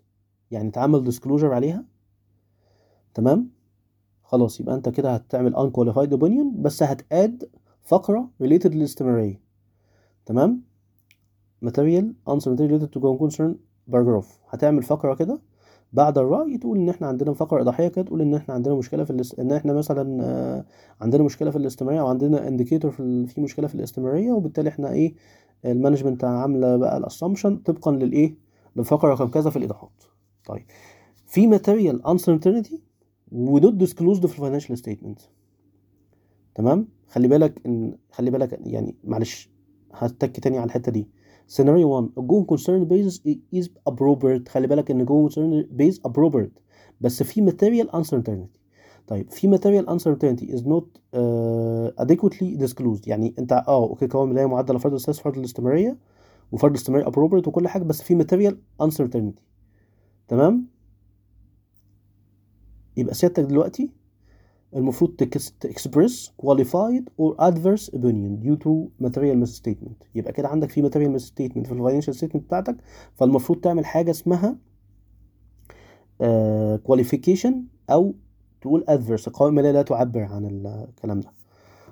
يعني 0.51 0.69
اتعمل 0.69 1.13
disclosure 1.13 1.43
عليها. 1.43 1.85
تمام؟ 3.13 3.49
خلاص 4.23 4.59
يبقى 4.59 4.75
أنت 4.75 4.89
كده 4.89 5.13
هتعمل 5.15 5.55
unqualified 5.55 6.09
opinion 6.17 6.57
بس 6.61 6.83
هت 6.83 7.10
add 7.10 7.49
فقرة 7.83 8.29
related 8.43 8.65
للاستمرارية 8.67 9.46
تمام؟ 10.27 10.61
Material 11.65 12.05
uncertainty 12.29 12.67
related 12.69 12.91
to 12.93 12.99
going 12.99 13.17
concern 13.19 13.51
paragraph 13.91 14.27
هتعمل 14.49 14.83
فقرة 14.83 15.15
كده 15.15 15.41
بعد 15.93 16.17
الرأي 16.17 16.57
تقول 16.57 16.77
إن 16.77 16.89
إحنا 16.89 17.07
عندنا 17.07 17.33
فقرة 17.33 17.61
إضاحية 17.61 17.87
كده 17.87 18.05
تقول 18.05 18.21
إن 18.21 18.33
إحنا 18.33 18.53
عندنا 18.53 18.75
مشكلة 18.75 19.03
في 19.03 19.11
الاس... 19.11 19.39
إن 19.39 19.51
إحنا 19.51 19.73
مثلا 19.73 20.23
آه، 20.23 20.65
عندنا 21.01 21.23
مشكلة 21.23 21.51
في 21.51 21.57
الاستمرارية 21.57 22.01
أو 22.01 22.07
عندنا 22.07 22.47
indicator 22.47 22.91
في 22.91 22.99
ال... 22.99 23.27
في 23.27 23.41
مشكلة 23.41 23.67
في 23.67 23.75
الاستمرارية 23.75 24.31
وبالتالي 24.31 24.69
إحنا 24.69 24.91
إيه 24.91 25.13
ال 25.65 25.70
management 25.70 26.23
عاملة 26.23 26.77
بقى 26.77 26.97
ال 26.97 27.03
assumption 27.03 27.57
طبقا 27.57 27.91
للإيه 27.91 28.35
للفقرة 28.75 29.09
رقم 29.13 29.27
كذا 29.27 29.49
في 29.49 29.55
الإيضاحات. 29.55 30.03
طيب. 30.45 30.63
في 31.25 31.57
material 31.57 32.01
uncertainty 32.07 32.73
و 33.31 33.44
not 33.44 33.83
disclosed 33.83 34.25
في 34.27 34.35
ال 34.35 34.39
financial 34.39 34.77
statement 34.77 35.19
تمام؟ 36.55 36.87
خلي 37.07 37.27
بالك 37.27 37.61
إن 37.65 37.97
خلي 38.11 38.31
بالك 38.31 38.59
يعني 38.65 38.95
معلش 39.03 39.56
هأكد 39.97 40.39
تاني 40.39 40.57
على 40.57 40.65
الحتة 40.65 40.91
دي. 40.91 41.07
سيناريو 41.47 41.89
1 41.89 42.09
ال 42.17 42.21
going 42.21 42.43
concern 42.43 42.83
basis 42.85 43.23
is 43.55 43.69
appropriate 43.89 44.49
خلي 44.49 44.67
بالك 44.67 44.91
إن 44.91 45.05
going 45.05 45.21
concern 45.21 45.67
basis 45.71 46.01
appropriate 46.07 46.59
بس 47.01 47.23
في 47.23 47.51
material 47.51 47.87
uncertainty. 47.95 48.57
طيب 49.07 49.31
في 49.31 49.57
material 49.57 49.85
uncertainty 49.89 50.45
is 50.53 50.61
not 50.61 50.85
uh, 51.15 52.05
adequately 52.05 52.65
disclosed. 52.65 53.07
يعني 53.07 53.35
أنت 53.39 53.51
آه 53.53 53.83
أوكي 53.89 54.07
قوائم 54.07 54.29
ماليه 54.29 54.45
معدله 54.45 54.77
فرض 54.79 54.91
الاساس 54.91 55.19
فرض 55.19 55.37
الاستمرارية 55.37 55.97
وفرض 56.51 56.71
الاستمرارية 56.71 57.05
appropriate 57.11 57.47
وكل 57.47 57.67
حاجة 57.67 57.83
بس 57.83 58.01
في 58.01 58.23
material 58.23 58.53
uncertainty. 58.87 59.41
تمام؟ 60.27 60.67
يبقى 62.97 63.13
سيادتك 63.13 63.43
دلوقتي 63.43 63.89
المفروض 64.77 65.11
ت 65.59 65.68
express 65.68 66.33
qualified 66.41 67.03
or 67.21 67.35
adverse 67.39 67.89
opinion 67.89 68.43
due 68.45 68.57
to 68.65 68.69
material 69.05 69.45
misstatement. 69.45 70.05
يبقى 70.15 70.33
كده 70.33 70.47
عندك 70.47 70.69
في 70.69 70.81
material 70.89 71.19
misstatement 71.21 71.65
في 71.67 71.71
ال 71.71 71.75
financial 71.75 72.15
statement 72.15 72.43
بتاعتك. 72.45 72.75
فالمفروض 73.15 73.59
تعمل 73.59 73.85
حاجة 73.85 74.11
اسمها 74.11 74.57
uh, 76.23 76.77
qualification 76.91 77.53
أو 77.89 78.13
تقول 78.61 78.85
adverse. 78.89 79.27
القوائم 79.27 79.59
لا 79.59 79.81
تعبر 79.81 80.21
عن 80.21 80.45
الكلام 80.45 81.19
ده. 81.19 81.31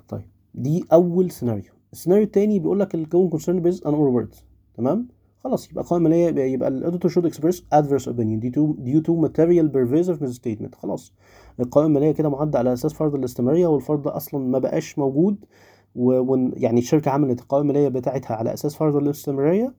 طيب 0.08 0.24
دي 0.54 0.84
أول 0.92 1.30
سيناريو 1.30 1.72
السيناريو 1.92 2.24
التاني 2.24 2.58
بيقول 2.58 2.80
لك 2.80 2.94
ال 2.94 3.00
going 3.00 3.30
concern 3.30 3.62
based 3.66 3.80
on 3.80 3.90
all 3.92 4.20
words. 4.24 4.36
تمام؟ 4.74 5.08
خلاص 5.46 5.70
يبقى 5.70 5.84
القوائم 5.84 6.06
الماليه 6.06 6.26
يبقى, 6.28 6.50
يبقى 6.52 6.68
ال 6.68 6.73
auditor 6.73 7.10
should 7.10 7.32
express 7.32 7.56
adverse 7.56 8.06
opinion 8.06 8.40
due 8.42 8.52
to 8.56 8.62
due 8.84 9.02
to 9.06 9.12
material 9.26 9.68
pervasive 9.72 10.20
misstatement. 10.28 10.74
خلاص. 10.82 11.12
القوائم 11.60 11.88
الماليه 11.88 12.12
كده 12.12 12.28
معدة 12.28 12.58
على 12.58 12.72
أساس 12.72 12.92
فرض 12.92 13.14
الاستمرارية 13.14 13.66
والفرض 13.66 14.08
أصلا 14.08 14.40
ما 14.40 14.58
بقاش 14.58 14.98
موجود 14.98 15.44
يعني 16.56 16.80
الشركة 16.80 17.10
عملت 17.10 17.40
القوائم 17.40 17.70
الماليه 17.70 17.88
بتاعتها 17.88 18.34
على 18.36 18.54
أساس 18.54 18.74
فرض 18.76 18.96
الاستمرارية. 18.96 19.74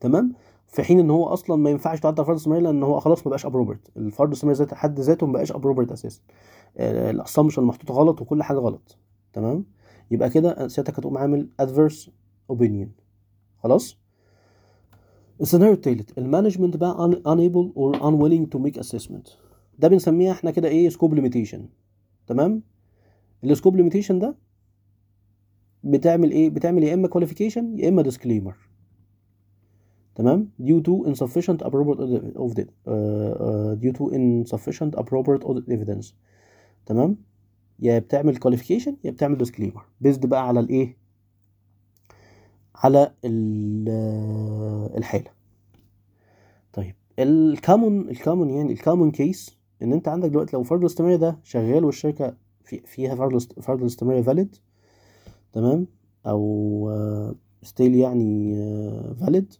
تمام؟ 0.00 0.32
في 0.66 0.82
حين 0.82 0.98
إن 1.00 1.10
هو 1.10 1.24
أصلا 1.24 1.56
ما 1.56 1.70
ينفعش 1.70 2.00
تعدل 2.00 2.16
فرض 2.24 2.30
الاستمرارية 2.30 2.64
لأن 2.64 2.82
هو 2.82 3.00
خلاص 3.00 3.26
ما 3.26 3.30
بقاش 3.30 3.46
appropriate 3.46 3.80
الفرض 3.96 4.28
الاستمرارية 4.28 4.58
ذات 4.58 4.74
حد 4.74 5.00
ذاته 5.00 5.26
ما 5.26 5.32
بقاش 5.32 5.52
appropriate 5.52 5.92
أساسا. 5.92 6.20
ال 6.80 6.88
assumption 6.88 7.62
محطوط 7.62 7.90
غلط 7.92 8.20
وكل 8.22 8.42
حاجة 8.42 8.58
غلط. 8.58 8.96
تمام؟ 9.32 9.64
يبقى 10.10 10.30
كده 10.30 10.68
سيادتك 10.68 10.98
هتقوم 10.98 11.18
عامل 11.18 11.48
adverse 11.62 12.08
opinion. 12.52 12.88
خلاص؟ 13.62 13.98
التالت 15.40 16.18
ال 16.18 16.23
management 16.23 16.76
بقى 16.76 17.20
unable 17.26 17.72
or 17.76 18.00
unwilling 18.00 18.46
to 18.54 18.58
make 18.58 18.80
assessment. 18.80 19.30
ده 19.78 19.88
بنسميها 19.88 20.32
إحنا 20.32 20.50
كده 20.50 20.68
إيه 20.68 20.88
scope 20.88 21.14
limitation 21.14 21.68
تمام؟ 22.26 22.62
ال 23.44 23.49
scope 23.49 23.76
limitation 23.76 24.18
ده 24.18 24.36
بتعمل 25.84 26.30
إيه؟ 26.30 26.50
بتعمل 26.50 26.84
يا 26.84 26.94
إما 26.94 27.08
qualification 27.08 27.78
يا 27.78 27.88
إما 27.88 28.02
disclaimer 28.02 28.54
تمام؟ 30.14 30.48
due 30.62 30.80
to 30.88 31.08
insufficient 31.08 31.62
appropriate 31.66 32.36
of 32.36 32.54
the 32.54 32.62
uh, 32.62 32.90
uh, 32.90 33.74
due 33.82 33.92
to 33.98 34.10
insufficient 34.12 34.94
appropriate 34.94 35.44
audit 35.44 35.68
evidence. 35.70 36.14
تمام؟ 36.86 37.16
يا 37.80 37.98
بتعمل 37.98 38.36
qualification 38.36 38.96
يا 39.04 39.10
بتعمل 39.10 39.38
disclaimer 39.38 39.84
based 40.00 40.26
بقى 40.26 40.48
على 40.48 40.60
الايه؟ 40.60 40.96
على 42.76 43.12
الحاله 44.96 45.30
طيب 46.72 46.94
ال 47.18 47.31
common 47.31 48.10
ال 48.10 48.16
common 48.16 48.50
يعني 48.50 48.72
ال 48.72 48.77
common 48.77 49.10
case 49.10 49.56
إن 49.82 49.92
أنت 49.92 50.08
عندك 50.08 50.28
دلوقتي 50.28 50.56
لو 50.56 50.62
فرض 50.62 50.80
الاستمرارية 50.80 51.16
ده 51.16 51.38
شغال 51.44 51.84
والشركة 51.84 52.36
في 52.64 52.80
فيها 52.80 53.14
فرض 53.14 53.42
فرض 53.62 53.80
الاستمرارية 53.80 54.22
valid 54.22 54.56
تمام؟ 55.52 55.86
أو 56.26 56.90
still 57.62 57.94
يعني 57.94 58.54
valid 59.14 59.54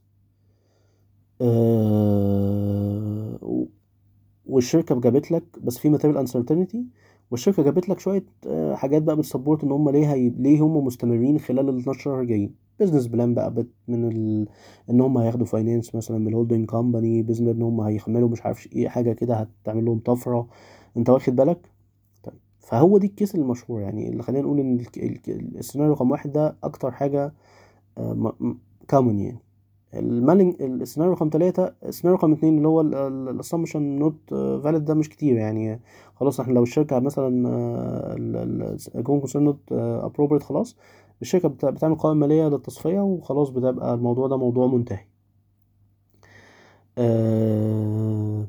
والشركة 4.46 5.00
جابت 5.00 5.30
لك 5.30 5.44
بس 5.62 5.78
في 5.78 5.88
material 5.88 6.18
uncertainty 6.18 6.84
والشركة 7.30 7.62
جابت 7.62 7.88
لك 7.88 7.98
شوية 8.00 8.24
حاجات 8.74 9.02
بقى 9.02 9.16
بت 9.16 9.27
support 9.27 9.64
إن 9.64 9.72
هم 9.72 9.90
ليه. 9.90 10.14
ليه 10.28 10.60
هم 10.60 10.84
مستمرين 10.84 11.38
خلال 11.38 11.68
ال 11.68 11.78
12 11.78 12.00
شهر 12.00 12.24
جايين 12.24 12.54
business 12.80 13.06
plan 13.06 13.34
بقى 13.34 13.54
بت 13.54 13.68
من 13.88 14.08
ال... 14.12 14.48
إن 14.90 15.00
هم 15.00 15.18
هياخدوا 15.18 15.46
finance 15.46 15.94
مثلا 15.94 16.18
من 16.18 16.28
ال 16.28 16.33
holding 16.33 16.66
company 16.66 17.22
business 17.22 17.48
إن 17.56 17.62
هم 17.62 17.80
هيعملوا 17.80 18.28
مش 18.28 18.42
عارف 18.42 18.72
إيه 18.72 18.88
حاجة 18.88 19.12
كده 19.12 19.34
هتعمل 19.64 19.84
لهم 19.84 19.98
طفرة. 19.98 20.48
أنت 20.96 21.10
واخد 21.10 21.36
بالك؟ 21.36 21.70
طيب 22.22 22.34
فهو 22.58 22.98
دي 22.98 23.06
ال 23.06 23.12
case 23.12 23.34
المشهور 23.34 23.80
يعني 23.80 24.08
اللي 24.08 24.22
خلينا 24.22 24.42
نقول 24.42 24.60
إن 24.60 24.80
السيناريو 25.58 25.92
رقم 25.94 26.10
واحد 26.10 26.32
ده 26.32 26.56
أكتر 26.64 26.90
حاجة 26.90 27.32
common 28.90 29.18
يعني. 29.20 29.38
المالنج 29.94 30.62
السيناريو 30.62 31.14
رقم 31.14 31.28
ثلاثة 31.32 31.74
السيناريو 31.84 32.18
رقم 32.18 32.32
اتنين 32.32 32.56
اللي 32.56 32.68
هو 32.68 32.80
ال 32.80 32.90
assumption 32.90 33.82
not 33.82 34.14
valid 34.34 34.84
ده 34.84 34.94
مش 34.94 35.08
كتير 35.08 35.36
يعني. 35.36 35.80
خلاص 36.14 36.40
إحنا 36.40 36.52
لو 36.52 36.62
الشركة 36.62 36.98
مثلا 37.00 37.28
ال 38.96 39.00
going 39.00 39.18
concern 39.20 39.44
not 39.44 39.58
appropriate 39.72 40.42
خلاص 40.42 40.76
الشركة 41.22 41.48
بتعمل 41.48 41.94
قوائم 41.94 42.16
مالية 42.16 42.48
للتصفية 42.48 43.00
وخلاص 43.00 43.50
بتبقى 43.50 43.94
الموضوع 43.94 44.26
ده 44.28 44.36
موضوع 44.36 44.66
منتهي. 44.66 45.06
آه 46.98 48.46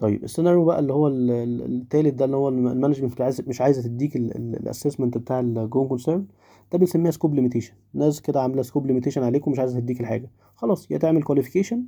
طيب 0.00 0.24
السيناريو 0.24 0.64
بقى 0.64 0.78
اللي 0.78 0.92
هو 0.92 1.08
التالت 1.08 2.14
ده 2.14 2.24
اللي 2.24 2.36
هو 2.36 2.48
ال 2.48 2.55
management 2.55 3.22
مش 3.48 3.60
عايزة 3.60 3.82
تديك 3.82 4.16
ال 4.16 4.25
assessment 4.25 5.18
بتاع 5.18 5.40
ال 5.40 5.48
going 5.48 5.88
concern 5.88 6.26
ده 6.72 6.78
بنسميها 6.78 7.10
scope 7.10 7.34
limitation 7.34 7.74
ناس 7.94 8.22
كده 8.22 8.40
عاملة 8.42 8.62
scope 8.62 8.86
limitation 8.86 9.22
عليك 9.22 9.46
ومش 9.46 9.58
عايزة 9.58 9.80
تديك 9.80 10.00
الحاجة. 10.00 10.30
خلاص 10.54 10.90
يا 10.90 10.98
تعمل 10.98 11.22
qualification 11.22 11.84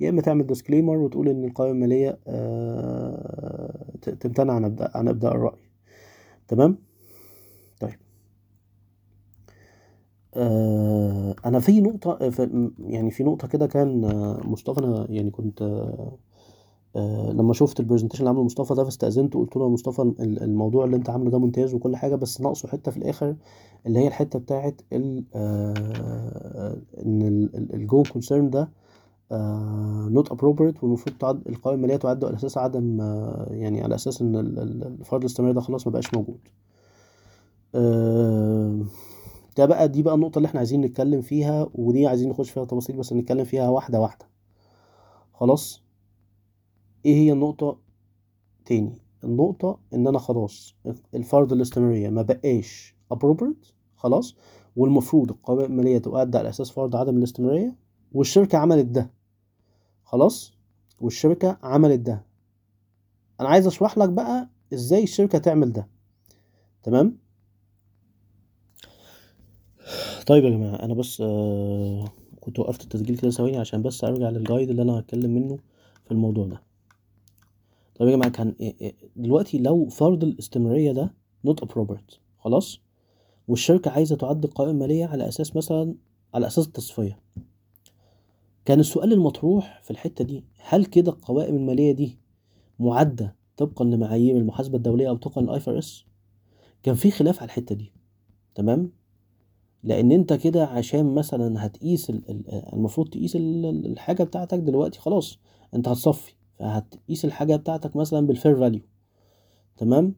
يا 0.00 0.10
إما 0.10 0.22
تعمل 0.22 0.46
disclaimer 0.46 0.96
وتقول 0.96 1.28
إن 1.28 1.44
القوائم 1.44 1.72
المالية 1.74 2.18
آه 2.26 3.90
تمتنع 4.20 4.52
عن 4.52 4.64
ابداء 4.64 4.98
عن 4.98 5.08
إبداء 5.08 5.34
الرأي. 5.34 5.58
تمام؟ 6.48 6.78
طيب. 7.80 7.98
آه 10.34 11.34
أنا 11.46 11.60
في 11.60 11.80
نقطة 11.80 12.30
في 12.30 12.70
يعني 12.78 13.10
في 13.10 13.24
نقطة 13.24 13.48
كده 13.48 13.66
كان 13.66 14.00
مصطفى 14.44 14.80
أنا 14.80 15.06
يعني 15.10 15.30
كنت 15.30 15.62
آه 15.62 16.18
لما 17.32 17.52
شفت 17.52 17.80
ال 17.80 17.83
presentation 17.83 18.20
اللي 18.22 18.30
عمله 18.30 18.44
مصطفى 18.44 18.74
ده 18.74 18.84
فاستأذنت 18.84 19.36
وقلت 19.36 19.56
له 19.56 19.64
يا 19.64 19.68
مصطفى 19.68 20.02
الموضوع 20.20 20.84
اللي 20.84 20.96
انت 20.96 21.10
عامله 21.10 21.30
ده 21.30 21.38
ممتاز 21.38 21.74
وكل 21.74 21.96
حاجة 21.96 22.14
بس 22.14 22.40
ناقصه 22.40 22.68
حتة 22.68 22.90
في 22.90 22.96
الآخر 22.96 23.36
اللي 23.86 23.98
هي 23.98 24.08
الحتة 24.08 24.38
بتاعت 24.38 24.80
ال 24.92 25.24
آه 25.34 26.76
إن 27.06 27.48
ال 27.74 27.79
going 27.79 28.02
concern 28.04 28.50
ده 28.50 28.68
not 30.10 30.28
uh, 30.28 30.32
appropriate 30.32 30.82
والمفروض 30.84 31.16
تعد 31.16 31.48
القوائم 31.48 31.78
الماليه 31.78 31.96
تعد 31.96 32.24
على 32.24 32.36
أساس 32.36 32.58
عدم 32.58 33.00
يعني 33.50 33.82
على 33.82 33.94
أساس 33.94 34.22
إن 34.22 34.36
الفرض 34.36 35.20
الاستمراري 35.20 35.54
ده 35.54 35.60
خلاص 35.60 35.86
ما 35.86 35.92
بقاش 35.92 36.14
موجود. 36.14 36.38
ده 39.56 39.66
بقى 39.66 39.88
دي 39.88 40.02
بقى 40.02 40.14
النقطة 40.14 40.36
اللي 40.38 40.46
إحنا 40.46 40.58
عايزين 40.58 40.80
نتكلم 40.80 41.20
فيها 41.22 41.66
ودي 41.74 42.06
عايزين 42.06 42.28
نخش 42.30 42.50
فيها 42.50 42.64
تفاصيل 42.64 42.96
بس 42.96 43.12
نتكلم 43.12 43.44
فيها 43.44 43.68
واحدة 43.68 44.00
واحدة. 44.00 44.26
خلاص؟ 45.34 45.83
إيه 47.06 47.14
هي 47.14 47.32
النقطة 47.32 47.78
تاني؟ 48.64 48.98
النقطة 49.24 49.78
إن 49.94 50.06
أنا 50.06 50.18
خلاص 50.18 50.74
الفرض 51.14 51.52
الاستمرارية 51.52 52.08
ما 52.08 52.22
بقاش 52.22 52.94
ابروبريت 53.10 53.66
خلاص 53.96 54.36
والمفروض 54.76 55.30
القوائم 55.30 55.72
المالية 55.72 55.98
تؤدى 55.98 56.38
على 56.38 56.48
أساس 56.48 56.70
فرض 56.70 56.96
عدم 56.96 57.18
الاستمرارية 57.18 57.76
والشركة 58.12 58.58
عملت 58.58 58.86
ده 58.86 59.10
خلاص؟ 60.04 60.54
والشركة 61.00 61.58
عملت 61.62 62.00
ده. 62.00 62.24
أنا 63.40 63.48
عايز 63.48 63.66
أشرح 63.66 63.98
لك 63.98 64.08
بقى 64.08 64.48
إزاي 64.74 65.02
الشركة 65.02 65.38
تعمل 65.38 65.72
ده. 65.72 65.88
تمام؟ 66.82 67.18
طيب 70.26 70.44
يا 70.44 70.50
جماعة 70.50 70.74
أنا 70.74 70.94
بس 70.94 71.20
آه 71.20 72.04
كنت 72.40 72.58
وقفت 72.58 72.82
التسجيل 72.82 73.16
كده 73.18 73.30
ثواني 73.30 73.56
عشان 73.56 73.82
بس 73.82 74.04
أرجع 74.04 74.28
للجايد 74.30 74.70
اللي 74.70 74.82
أنا 74.82 74.98
هتكلم 74.98 75.30
منه 75.34 75.58
في 76.04 76.10
الموضوع 76.12 76.46
ده. 76.46 76.62
طيب 77.94 78.08
يا 78.08 78.16
جماعة 78.16 78.30
كان 78.30 78.54
إيه- 78.62 78.82
إيه- 78.82 79.06
دلوقتي 79.16 79.58
لو 79.58 79.86
فرض 79.88 80.24
الاستمرارية 80.24 80.92
ده 80.92 81.14
not 81.48 81.64
appropriate 81.66 82.18
خلاص؟ 82.38 82.80
والشركة 83.48 83.90
عايزة 83.90 84.16
تعد 84.16 84.46
قوائم 84.46 84.78
مالية 84.78 85.06
على 85.06 85.28
أساس 85.28 85.56
مثلا 85.56 85.94
على 86.34 86.46
أساس 86.46 86.66
التصفية. 86.66 87.18
كان 88.64 88.80
السؤال 88.80 89.12
المطروح 89.12 89.80
في 89.82 89.90
الحتة 89.90 90.24
دي 90.24 90.44
هل 90.58 90.84
كده 90.84 91.12
القوائم 91.12 91.56
المالية 91.56 91.92
دي 91.92 92.18
معدة 92.78 93.36
طبقا 93.56 93.84
لمعايير 93.84 94.36
المحاسبة 94.36 94.76
الدولية 94.76 95.08
أو 95.08 95.16
طبقا 95.16 95.42
للاي 95.42 95.78
اس 95.78 96.04
كان 96.82 96.94
في 96.94 97.10
خلاف 97.10 97.38
على 97.38 97.46
الحتة 97.46 97.74
دي 97.74 97.92
تمام؟ 98.54 98.92
لأن 99.82 100.12
أنت 100.12 100.32
كده 100.32 100.66
عشان 100.66 101.14
مثلا 101.14 101.66
هتقيس 101.66 102.10
ال- 102.10 102.30
ال- 102.30 102.72
المفروض 102.72 103.08
تقيس 103.08 103.36
ال- 103.36 103.66
ال- 103.66 103.86
الحاجة 103.86 104.22
بتاعتك 104.22 104.58
دلوقتي 104.58 104.98
خلاص 104.98 105.38
أنت 105.74 105.88
هتصفي. 105.88 106.34
فهتقيس 106.58 107.24
الحاجة 107.24 107.56
بتاعتك 107.56 107.96
مثلا 107.96 108.26
بال 108.26 108.36
fair 108.36 108.56
value 108.56 108.80
تمام؟ 109.76 110.14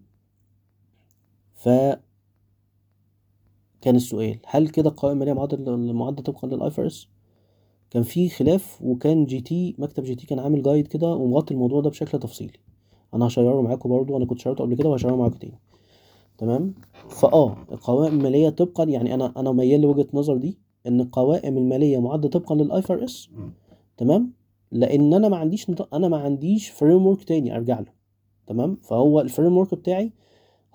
ف 1.55 1.69
كان 3.81 3.97
السؤال 3.97 4.39
هل 4.47 4.69
كده 4.69 4.91
القوائم 4.91 5.23
المالية 5.23 5.33
معدة 5.33 5.77
معدة 5.77 6.23
طبقا 6.23 6.49
لل 6.49 6.87
IFRS؟ 6.87 7.09
كان 7.91 8.03
في 8.03 8.29
خلاف 8.29 8.83
وكان 8.83 9.25
GT 9.27 9.75
مكتب 9.79 10.05
GT 10.05 10.27
كان 10.27 10.39
عامل 10.39 10.63
guide 10.63 10.87
كده 10.87 11.15
ومغطي 11.15 11.55
الموضوع 11.55 11.81
ده 11.81 11.91
بشكل 11.91 12.19
تفصيلي. 12.19 12.59
أنا 13.15 13.27
هشيره 13.27 13.63
معاكم 13.63 13.89
برضو 13.89 14.17
أنا 14.17 14.27
كنت 14.27 14.39
شيرته 14.39 14.65
قبل 14.65 14.75
كده 14.75 14.89
وهشيره 14.89 15.17
معاكم 15.17 15.39
تاني 15.39 15.59
تمام؟ 16.39 16.75
فآه 17.09 17.57
القوائم 17.73 18.15
المالية 18.15 18.49
طبقا 18.49 18.85
يعني 18.85 19.15
أنا 19.15 19.33
أنا 19.37 19.53
ميال 19.53 19.81
لوجهة 19.81 20.07
نظر 20.15 20.37
دي 20.37 20.59
إن 20.87 21.01
القوائم 21.01 21.59
المالية 21.59 21.99
معده 21.99 22.29
طبقا 22.29 22.55
لل 22.55 22.83
IFRS 22.91 23.29
تمام؟ 23.97 24.33
لأن 24.73 25.15
أنا 25.15 25.29
ما 25.29 25.37
عنديش 25.37 25.71
نط- 25.71 25.95
أنا 25.95 26.09
ما 26.09 26.17
عنديش 26.17 26.69
framework 26.71 27.25
تاني 27.25 27.57
ارجع 27.57 27.81
له 27.81 27.93
تمام؟ 28.47 28.77
فهو 28.77 29.21
ال 29.21 29.57
framework 29.57 29.75
بتاعي 29.75 30.13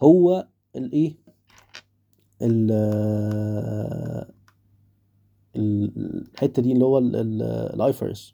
هو 0.04 0.48
الايه 0.76 1.14
ال 2.42 2.72
ال- 5.56 6.28
الحتة 6.34 6.62
دي 6.62 6.72
اللي 6.72 6.86
هو 6.86 6.98
ال 6.98 7.94
IFRS 8.02 8.34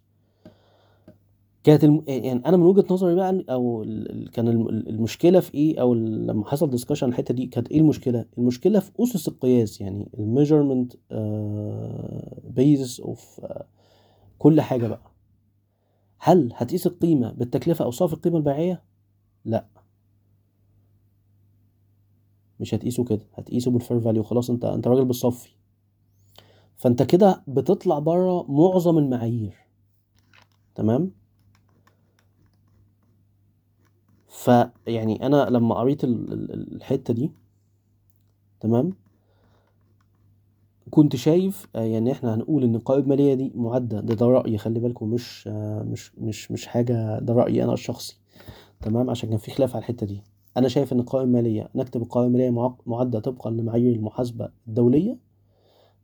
كانت 1.63 1.83
الم... 1.83 2.03
يعني 2.07 2.45
أنا 2.45 2.57
من 2.57 2.63
وجهة 2.63 2.85
نظري 2.91 3.15
بقى 3.15 3.43
أو 3.49 3.83
ال- 3.83 4.31
كان 4.31 4.47
الم- 4.47 4.67
المشكلة 4.69 5.39
في 5.39 5.53
إيه؟ 5.55 5.81
أو 5.81 5.93
لما 5.93 6.45
حصل 6.45 6.69
discussion 6.69 7.05
عن 7.05 7.11
الحتة 7.11 7.33
دي 7.33 7.45
كانت 7.45 7.67
إيه 7.71 7.79
المشكلة؟ 7.79 8.25
المشكلة 8.37 8.79
في 8.79 8.91
أسس 9.03 9.27
القياس 9.27 9.81
يعني 9.81 10.09
ال 10.19 10.26
measurement 10.26 10.93
basis 12.43 12.99
of 12.99 13.41
كل 14.39 14.61
حاجة 14.61 14.87
بقى. 14.87 15.01
هل 16.19 16.51
هتقيس 16.55 16.87
القيمة 16.87 17.31
بالتكلفة 17.31 17.85
أو 17.85 17.91
صافي 17.91 18.13
القيمة 18.13 18.37
البيعية؟ 18.37 18.83
لا. 19.45 19.67
مش 22.59 22.73
هتقيسه 22.73 23.03
كده 23.03 23.25
هتقيسه 23.33 23.71
بال 23.71 23.81
fair 23.81 23.99
value. 23.99 24.23
خلاص 24.23 24.49
أنت 24.49 24.65
أنت 24.65 24.87
راجل 24.87 25.05
بتصفي. 25.05 25.49
فأنت 26.75 27.03
كده 27.03 27.43
بتطلع 27.47 27.99
بره 27.99 28.43
معظم 28.51 28.97
المعايير. 28.97 29.55
تمام؟ 30.75 31.11
فيعني 34.29 35.25
أنا 35.25 35.49
لما 35.49 35.75
قريت 35.75 36.03
ال- 36.03 36.33
ال- 36.33 36.75
الحتة 36.75 37.13
دي 37.13 37.31
تمام؟ 38.59 38.93
كنت 40.89 41.15
شايف 41.15 41.67
آه، 41.75 41.81
يعني 41.83 42.11
إحنا 42.11 42.35
هنقول 42.35 42.63
إن 42.63 42.75
القوائم 42.75 43.03
المالية 43.03 43.33
دي 43.33 43.51
معدة. 43.55 43.99
ده, 44.01 44.13
ده 44.15 44.25
رأيي 44.25 44.57
خلي 44.57 44.79
بالكم 44.79 45.09
مش 45.09 45.49
آه، 45.51 45.83
مش 45.83 46.15
مش 46.17 46.51
مش 46.51 46.67
حاجة. 46.67 47.19
ده 47.19 47.33
رأيي 47.33 47.63
أنا 47.63 47.73
الشخصي. 47.73 48.17
تمام؟ 48.81 49.09
عشان 49.09 49.29
كان 49.29 49.37
في 49.37 49.51
خلاف 49.51 49.75
على 49.75 49.81
الحتة 49.81 50.05
دي. 50.05 50.21
أنا 50.57 50.67
شايف 50.67 50.93
إن 50.93 50.99
القوائم 50.99 51.27
المالية 51.27 51.69
نكتب 51.75 52.01
القوائم 52.01 52.27
المالية 52.27 52.49
معق- 52.49 52.81
معدة 52.87 53.19
طبقا 53.19 53.49
لمعايير 53.51 53.95
المحاسبة 53.95 54.49
الدولية. 54.67 55.17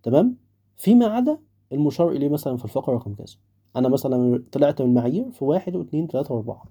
تمام؟ 0.04 0.36
فيما 0.78 1.06
عدا 1.06 1.38
المشار 1.72 2.12
إليه 2.12 2.30
مثلا 2.30 2.58
في 2.58 2.66
الفقرة 2.66 2.96
رقم 2.96 3.14
كذا. 3.14 3.36
أنا 3.76 3.90
مثلا 3.90 4.44
طلعت 4.52 4.82
من 4.82 4.88
المعايير 4.88 5.32
في 5.32 5.46
واحد 5.46 5.76
واثنين 5.76 6.08
ثلاثة 6.08 6.34
وأربعة. 6.36 6.64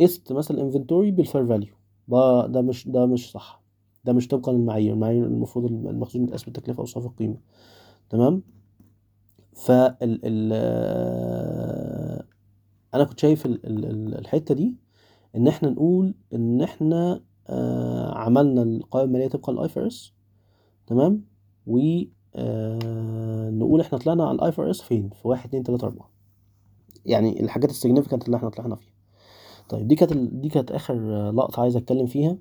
قست 0.00 0.32
مثلا 0.32 0.56
ال 0.56 0.61
inventory 0.61 1.10
بال 1.10 1.22
fair 1.22 1.46
value 1.46 1.74
ده 2.48 2.62
مش 2.62 2.88
ده 2.88 3.06
مش 3.06 3.30
صح. 3.30 3.62
ده 4.06 4.12
مش 4.12 4.28
طبقا 4.28 4.52
للمعايير 4.52 4.92
المعايير 4.94 5.26
المفروض 5.26 5.64
المخزون 5.86 6.22
يتقاس 6.24 6.44
بالتكلفة 6.44 6.80
أو 6.80 6.84
صافي 6.86 7.06
القيمة. 7.06 7.36
تمام؟ 8.10 8.42
فال 9.54 10.20
ال 10.24 10.52
أنا 12.94 13.04
كنت 13.04 13.20
شايف 13.20 13.46
ال 13.46 13.66
ال 13.66 13.84
ال- 13.84 14.18
الحتة 14.18 14.54
دي 14.54 14.74
إن 15.36 15.48
إحنا 15.48 15.70
نقول 15.70 16.14
إن 16.34 16.60
إحنا 16.62 17.20
آه 17.48 18.14
عملنا 18.18 18.62
القوائم 18.62 19.06
المالية 19.08 19.28
طبقا 19.28 19.52
لل 19.52 19.68
IFRS 19.76 20.12
تمام؟ 20.86 21.24
و 21.66 21.78
آه 22.34 23.50
نقول 23.50 23.80
إحنا 23.80 23.98
طلعنا 23.98 24.24
على 24.28 24.36
ال 24.36 24.70
IAS 24.70 24.82
فين؟ 24.82 25.10
في 25.10 25.28
واحد 25.28 25.48
اتنين 25.48 25.62
تلاتة 25.62 25.84
أربعة. 25.84 26.10
يعني 27.06 27.40
الحاجات 27.42 27.70
ال 27.70 27.75
significant 27.75 28.26
اللي 28.26 28.36
إحنا 28.36 28.48
طلعنا 28.48 28.74
فيها. 28.76 28.92
طيب 29.68 29.88
دي 29.88 29.94
كانت 29.94 30.12
دي 30.12 30.48
كانت 30.48 30.72
آخر 30.72 30.94
آه، 30.94 31.30
لقطة 31.30 31.60
عايز 31.62 31.76
أتكلم 31.76 32.06
فيها. 32.06 32.36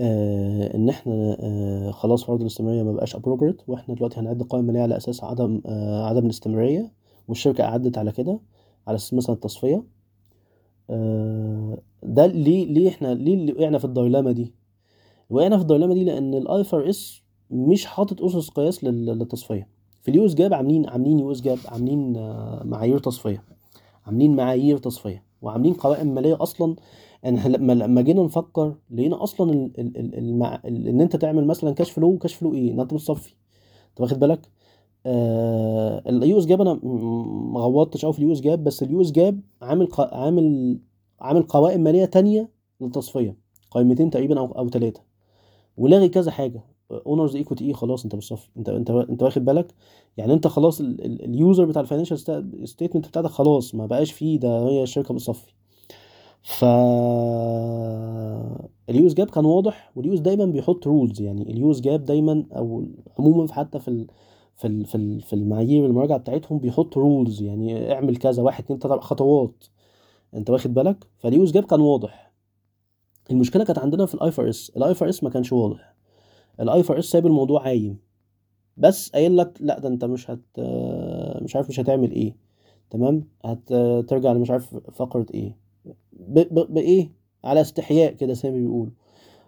آه 0.00 0.74
إن 0.74 0.88
إحنا 0.88 1.36
آه 1.40 1.90
خلاص 1.90 2.24
فرض 2.24 2.40
الاستمرارية 2.40 2.82
ما 2.82 2.92
بقاش 2.92 3.16
appropriate 3.16 3.62
وإحنا 3.68 3.94
دلوقتي 3.94 4.20
هنعد 4.20 4.42
قوائم 4.42 4.64
ماليه 4.66 4.80
على 4.82 4.96
أساس 4.96 5.24
عدم 5.24 5.60
آه 5.66 6.06
عدم 6.06 6.24
الاستمرارية 6.24 6.92
والشركة 7.28 7.64
أعدت 7.64 7.98
على 7.98 8.12
كده 8.12 8.40
على 8.86 8.96
أساس 8.96 9.14
مثلا 9.14 9.34
التصفية. 9.34 9.84
ده 12.02 12.26
ليه 12.26 12.66
ليه 12.72 12.88
إحنا 12.88 13.14
ليه 13.14 13.34
اللي 13.34 13.52
وقعنا 13.52 13.78
في 13.78 13.84
ال 13.84 13.90
dilemma 13.90 14.32
دي؟ 14.32 14.52
وقعنا 15.30 15.56
في 15.56 15.62
ال 15.62 15.66
dilemma 15.66 15.94
دي 15.94 16.04
لأن 16.04 16.34
ال 16.34 16.64
IFRS 16.72 17.22
مش 17.50 17.86
حاطط 17.86 18.22
أسس 18.22 18.48
قياس 18.48 18.84
لل- 18.84 19.06
للتصفية. 19.18 19.68
في 20.02 20.10
ال 20.10 20.26
US 20.26 20.34
GAAP 20.34 20.54
عاملين 20.54 20.88
عاملين 20.88 21.18
US 21.18 21.40
GAAP 21.40 21.58
عاملين 21.68 22.12
معايير 22.64 22.98
تصفية. 22.98 23.44
عاملين 24.06 24.36
معايير 24.36 24.78
تصفية 24.78 25.22
وعاملين 25.42 25.72
قوائم 25.74 26.14
مالية 26.14 26.42
أصلا 26.42 26.76
إحنا 27.24 27.56
لما 27.56 27.72
لما 27.72 28.00
جينا 28.02 28.22
نفكر 28.22 28.74
لقينا 28.90 29.22
أصلا 29.22 29.70
إن 29.78 31.00
أنت 31.00 31.16
تعمل 31.16 31.46
مثلا 31.46 31.70
cash 31.74 31.90
flow 31.90 32.18
cash 32.18 32.34
flow 32.34 32.54
إيه؟ 32.54 32.72
إن 32.72 32.80
أنت 32.80 32.94
بتصفي 32.94 33.34
أنت 33.90 34.00
واخد 34.00 34.18
بالك؟ 34.20 34.50
آه 35.06 36.02
ال 36.08 36.38
US 36.38 36.46
GAAP 36.46 36.60
أنا 36.60 36.74
ما 37.52 37.60
غوطتش 37.60 38.04
قوي 38.04 38.12
في 38.12 38.18
ال 38.18 38.32
US 38.32 38.40
GAAP 38.40 38.64
بس 38.64 38.82
ال 38.82 39.00
US 39.00 39.12
GAAP 39.12 39.40
عامل. 39.62 39.88
عامل 39.98 40.78
عامل 41.20 41.42
قوائم 41.42 41.80
مالية 41.80 42.04
تانية 42.04 42.50
للتصفية. 42.80 43.36
قائمتين 43.70 44.10
تقريبا 44.10 44.38
أو 44.38 44.46
أو 44.46 44.68
ثلاثة 44.68 45.00
ولاغي 45.76 46.08
كذا 46.08 46.30
حاجة. 46.30 46.64
owners' 47.06 47.36
equity 47.36 47.64
إيه؟ 47.64 47.72
خلاص 47.72 48.04
أنت 48.04 48.14
بتصفي 48.16 48.48
أنت 48.56 48.68
أنت 48.68 48.90
أنت 48.90 49.22
واخد 49.22 49.44
بالك؟ 49.44 49.74
يعني 50.16 50.32
أنت 50.32 50.46
خلاص 50.46 50.80
ال- 50.80 51.04
ال- 51.04 51.24
ال 51.24 51.32
user 51.32 51.64
بتاع 51.64 51.82
ال 51.82 51.86
financial 51.86 52.18
statement 52.68 53.08
بتاعتك 53.08 53.28
خلاص 53.30 53.74
ما 53.74 53.86
بقاش 53.86 54.12
فيه 54.12 54.38
ده 54.38 54.68
هي 54.68 54.82
الشركة 54.82 55.14
بتصفي. 55.14 55.52
ف 56.42 56.64
ال 58.88 58.97
US 58.97 59.14
GAAP 59.14 59.30
كان 59.30 59.44
واضح 59.44 59.92
وال 59.96 60.08
US 60.08 60.20
دايما 60.20 60.44
بيحط 60.44 60.86
rules 60.86 61.20
يعني. 61.20 61.42
ال 61.50 61.60
US 61.60 61.80
GAAP 61.80 62.04
دايما 62.04 62.44
أو 62.52 62.84
عموما 63.18 63.52
حتى 63.52 63.78
في 63.78 63.88
ال... 63.88 64.06
في 64.56 64.66
ال... 64.66 64.84
في 64.84 64.94
ال... 64.94 65.20
في 65.20 65.32
المعايير 65.32 65.86
المراجعة 65.86 66.18
بتاعتهم 66.18 66.58
بيحط 66.58 66.98
rules 66.98 67.42
يعني. 67.42 67.92
اعمل 67.92 68.16
كذا 68.16 68.42
واحد 68.42 68.64
اتنين 68.64 68.78
تلاتة 68.78 69.00
خطوات. 69.00 69.64
أنت 70.34 70.50
واخد 70.50 70.74
بالك؟ 70.74 71.06
فال 71.18 71.35
US 71.35 71.52
GAAP 71.52 71.64
كان 71.64 71.80
واضح. 71.80 72.32
المشكلة 73.30 73.64
كانت 73.64 73.78
عندنا 73.78 74.06
في 74.06 74.14
ال 74.14 74.32
IFRS 74.38 74.72
ال 74.76 74.94
IFRS 75.02 75.24
ما 75.24 75.30
كانش 75.30 75.52
واضح. 75.52 75.94
ال 76.60 76.80
IFRS 76.90 77.04
سايب 77.04 77.26
الموضوع 77.26 77.62
عايم. 77.62 77.98
بس 78.76 79.10
قايل 79.10 79.36
لك 79.36 79.58
لا 79.60 79.78
ده 79.78 79.88
أنت 79.88 80.04
مش 80.04 80.30
هت 80.30 80.40
مش 81.42 81.56
عارف 81.56 81.68
مش 81.68 81.80
هتعمل 81.80 82.10
إيه. 82.12 82.36
تمام؟ 82.90 83.24
هترجع 83.44 84.32
لمش 84.32 84.50
عارف 84.50 84.76
فقرة 84.92 85.26
إيه. 85.34 85.61
بايه 86.28 87.12
على 87.44 87.60
استحياء 87.60 88.12
كده 88.12 88.32
زي 88.32 88.50
ما 88.50 88.56
بيقولوا. 88.56 88.92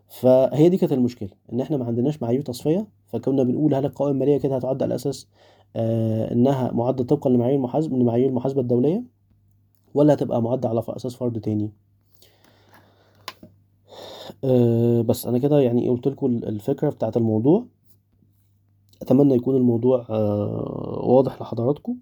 فهي 0.09 0.69
دي 0.69 0.77
كانت 0.77 0.93
المشكلة 0.93 1.29
إن 1.53 1.61
إحنا 1.61 1.77
ما 1.77 1.85
عندناش 1.85 2.23
معايير 2.23 2.41
تصفية 2.43 2.87
فكنا 3.07 3.43
بنقول 3.43 3.75
هل 3.75 3.85
القوائم 3.85 4.13
المالية 4.15 4.37
كده 4.39 4.57
هتعد 4.57 4.83
على 4.83 4.95
أساس 4.95 5.29
آه 5.77 6.33
إنها 6.33 6.73
معدة 6.73 7.05
طبقا 7.05 7.31
لمعايير 7.31 7.57
المحاسبه 7.57 7.97
من 7.97 8.05
معايير 8.05 8.29
المحاسبة 8.29 8.61
الدولية 8.61 9.05
ولا 9.95 10.15
هتبقى 10.15 10.43
معدة 10.43 10.69
على 10.69 10.83
أساس 10.89 11.15
فرض 11.15 11.39
تاني؟ 11.39 11.71
آه 14.45 15.01
بس 15.03 15.27
أنا 15.27 15.39
كده 15.39 15.61
يعني 15.61 15.89
قلت 15.89 16.09
لكم 16.09 16.27
الفكرة 16.27 16.91
بتاعت 16.91 17.17
الموضوع. 17.17 17.67
أتمنى 19.03 19.35
يكون 19.35 19.57
الموضوع 19.57 20.07
آه 20.11 21.01
واضح 21.05 21.43
لحضراتكم. 21.43 21.97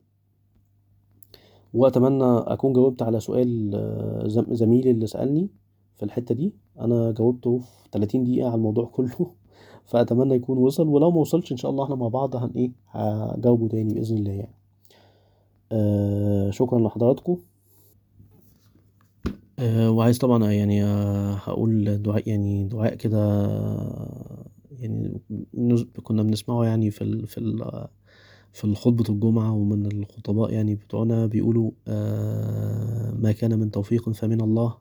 وأتمنى 1.74 2.24
أكون 2.24 2.72
جاوبت 2.72 3.02
على 3.02 3.20
سؤال 3.20 3.70
آه، 3.74 4.28
زم- 4.28 4.54
زميلي 4.54 4.90
اللي 4.90 5.06
سألني 5.06 5.48
في 5.96 6.02
الحتة 6.02 6.34
دي. 6.34 6.54
أنا 6.80 7.12
جاوبته 7.12 7.58
في 7.58 7.88
30 7.92 8.24
دقيقة 8.24 8.46
على 8.46 8.54
الموضوع 8.54 8.84
كله 8.94 9.30
فأتمنى 9.84 10.34
يكون 10.34 10.58
وصل. 10.58 10.88
ولو 10.88 11.10
ما 11.10 11.16
وصلش 11.20 11.52
إن 11.52 11.56
شاء 11.56 11.70
الله 11.70 11.84
إحنا 11.84 11.94
مع 11.94 12.08
بعض 12.08 12.36
هن 12.36 12.50
إيه 12.56 12.72
هجاوبه 12.90 13.68
تاني 13.68 13.94
بإذن 13.94 14.18
الله 14.18 14.32
يعني. 14.32 14.54
آه 15.72 16.50
شكرا 16.50 16.80
لحضراتكم. 16.80 17.36
آه 19.58 19.90
وعايز 19.90 20.18
طبعا 20.18 20.52
يعني 20.52 20.84
آه 20.84 21.32
هقول 21.32 22.02
دعاء 22.02 22.28
يعني 22.28 22.64
دعاء 22.64 22.94
كده 22.94 23.18
يعني 24.78 25.20
كنا 26.02 26.22
بنسمعه 26.22 26.64
يعني 26.64 26.90
في 26.90 27.04
ال 27.04 27.26
في 27.26 27.38
ال 27.38 27.86
في 28.52 28.64
الخطبة 28.64 29.04
الجمعة 29.08 29.52
ومن 29.52 29.86
الخطباء 29.86 30.52
يعني 30.52 30.74
بتوعنا 30.74 31.26
بيقولوا 31.26 31.70
آه 31.88 33.10
ما 33.14 33.32
كان 33.32 33.58
من 33.58 33.70
توفيق 33.70 34.10
فمن 34.10 34.40
الله 34.40 34.78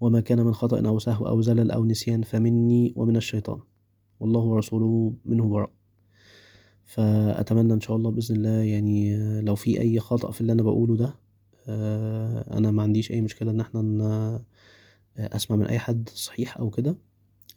وما 0.00 0.20
كان 0.20 0.40
من 0.44 0.54
خطأ 0.54 0.86
أو 0.88 0.98
سهو 0.98 1.26
أو 1.28 1.40
زلل 1.42 1.70
أو 1.70 1.84
نسيان 1.84 2.22
فمني 2.22 2.92
ومن 2.96 3.16
الشيطان. 3.16 3.58
والله 4.20 4.40
ورسوله 4.40 5.12
منه 5.24 5.48
براء. 5.48 5.70
فأتمنى 6.84 7.72
إن 7.72 7.80
شاء 7.80 7.96
الله 7.96 8.10
بإذن 8.10 8.36
الله 8.36 8.48
يعني 8.50 9.16
لو 9.40 9.54
في 9.54 9.80
أي 9.80 10.00
خطأ 10.00 10.30
في 10.30 10.40
اللي 10.40 10.52
أنا 10.52 10.62
بقوله 10.62 10.96
ده 10.96 11.14
آه، 11.68 12.58
أنا 12.58 12.70
ما 12.70 12.82
عنديش 12.82 13.10
أي 13.12 13.20
مشكلة 13.20 13.50
إن 13.50 13.60
إحنا 13.60 13.82
ن- 13.82 14.40
أسمع 15.18 15.56
من 15.56 15.66
أي 15.66 15.78
حد 15.78 16.08
صحيح 16.14 16.58
أو 16.58 16.70
كده. 16.70 16.96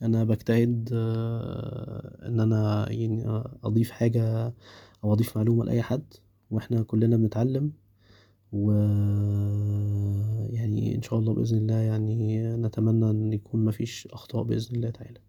أنا 0.01 0.23
بجتهد 0.23 0.89
آه، 0.93 2.27
إن 2.27 2.39
أنا 2.39 2.91
يعني 2.91 3.43
أضيف 3.63 3.91
حاجة 3.91 4.53
أو 5.05 5.13
أضيف 5.13 5.37
معلومة 5.37 5.65
لأي 5.65 5.81
حد 5.81 6.03
وإحنا 6.51 6.83
كلنا 6.83 7.17
بنتعلم 7.17 7.71
و 8.53 8.71
يعني 10.53 10.95
إن 10.95 11.01
شاء 11.01 11.19
الله 11.19 11.33
بإذن 11.33 11.57
الله 11.57 11.75
يعني 11.75 12.43
نتمنى 12.57 13.09
إن 13.09 13.33
يكون 13.33 13.65
مفيش 13.65 14.07
أخطاء 14.11 14.43
بإذن 14.43 14.75
الله 14.75 14.89
تعالى. 14.89 15.19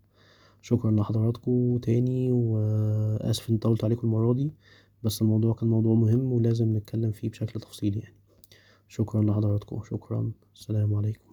شكرا 0.62 0.90
لحضراتكم 0.90 1.78
تاني 1.78 2.32
وآسف 2.32 3.50
إن 3.50 3.58
طولت 3.58 3.84
عليكم 3.84 4.06
المرة 4.08 4.32
دي 4.32 4.52
بس 5.02 5.22
الموضوع 5.22 5.54
كان 5.54 5.68
موضوع 5.68 5.94
مهم 5.94 6.32
ولازم 6.32 6.76
نتكلم 6.76 7.10
فيه 7.12 7.28
بشكل 7.30 7.60
تفصيلي 7.60 8.00
يعني. 8.00 8.14
شكرا 8.88 9.22
لحضراتكم 9.22 9.82
شكرا 9.90 10.32
السلام 10.54 10.94
عليكم. 10.94 11.25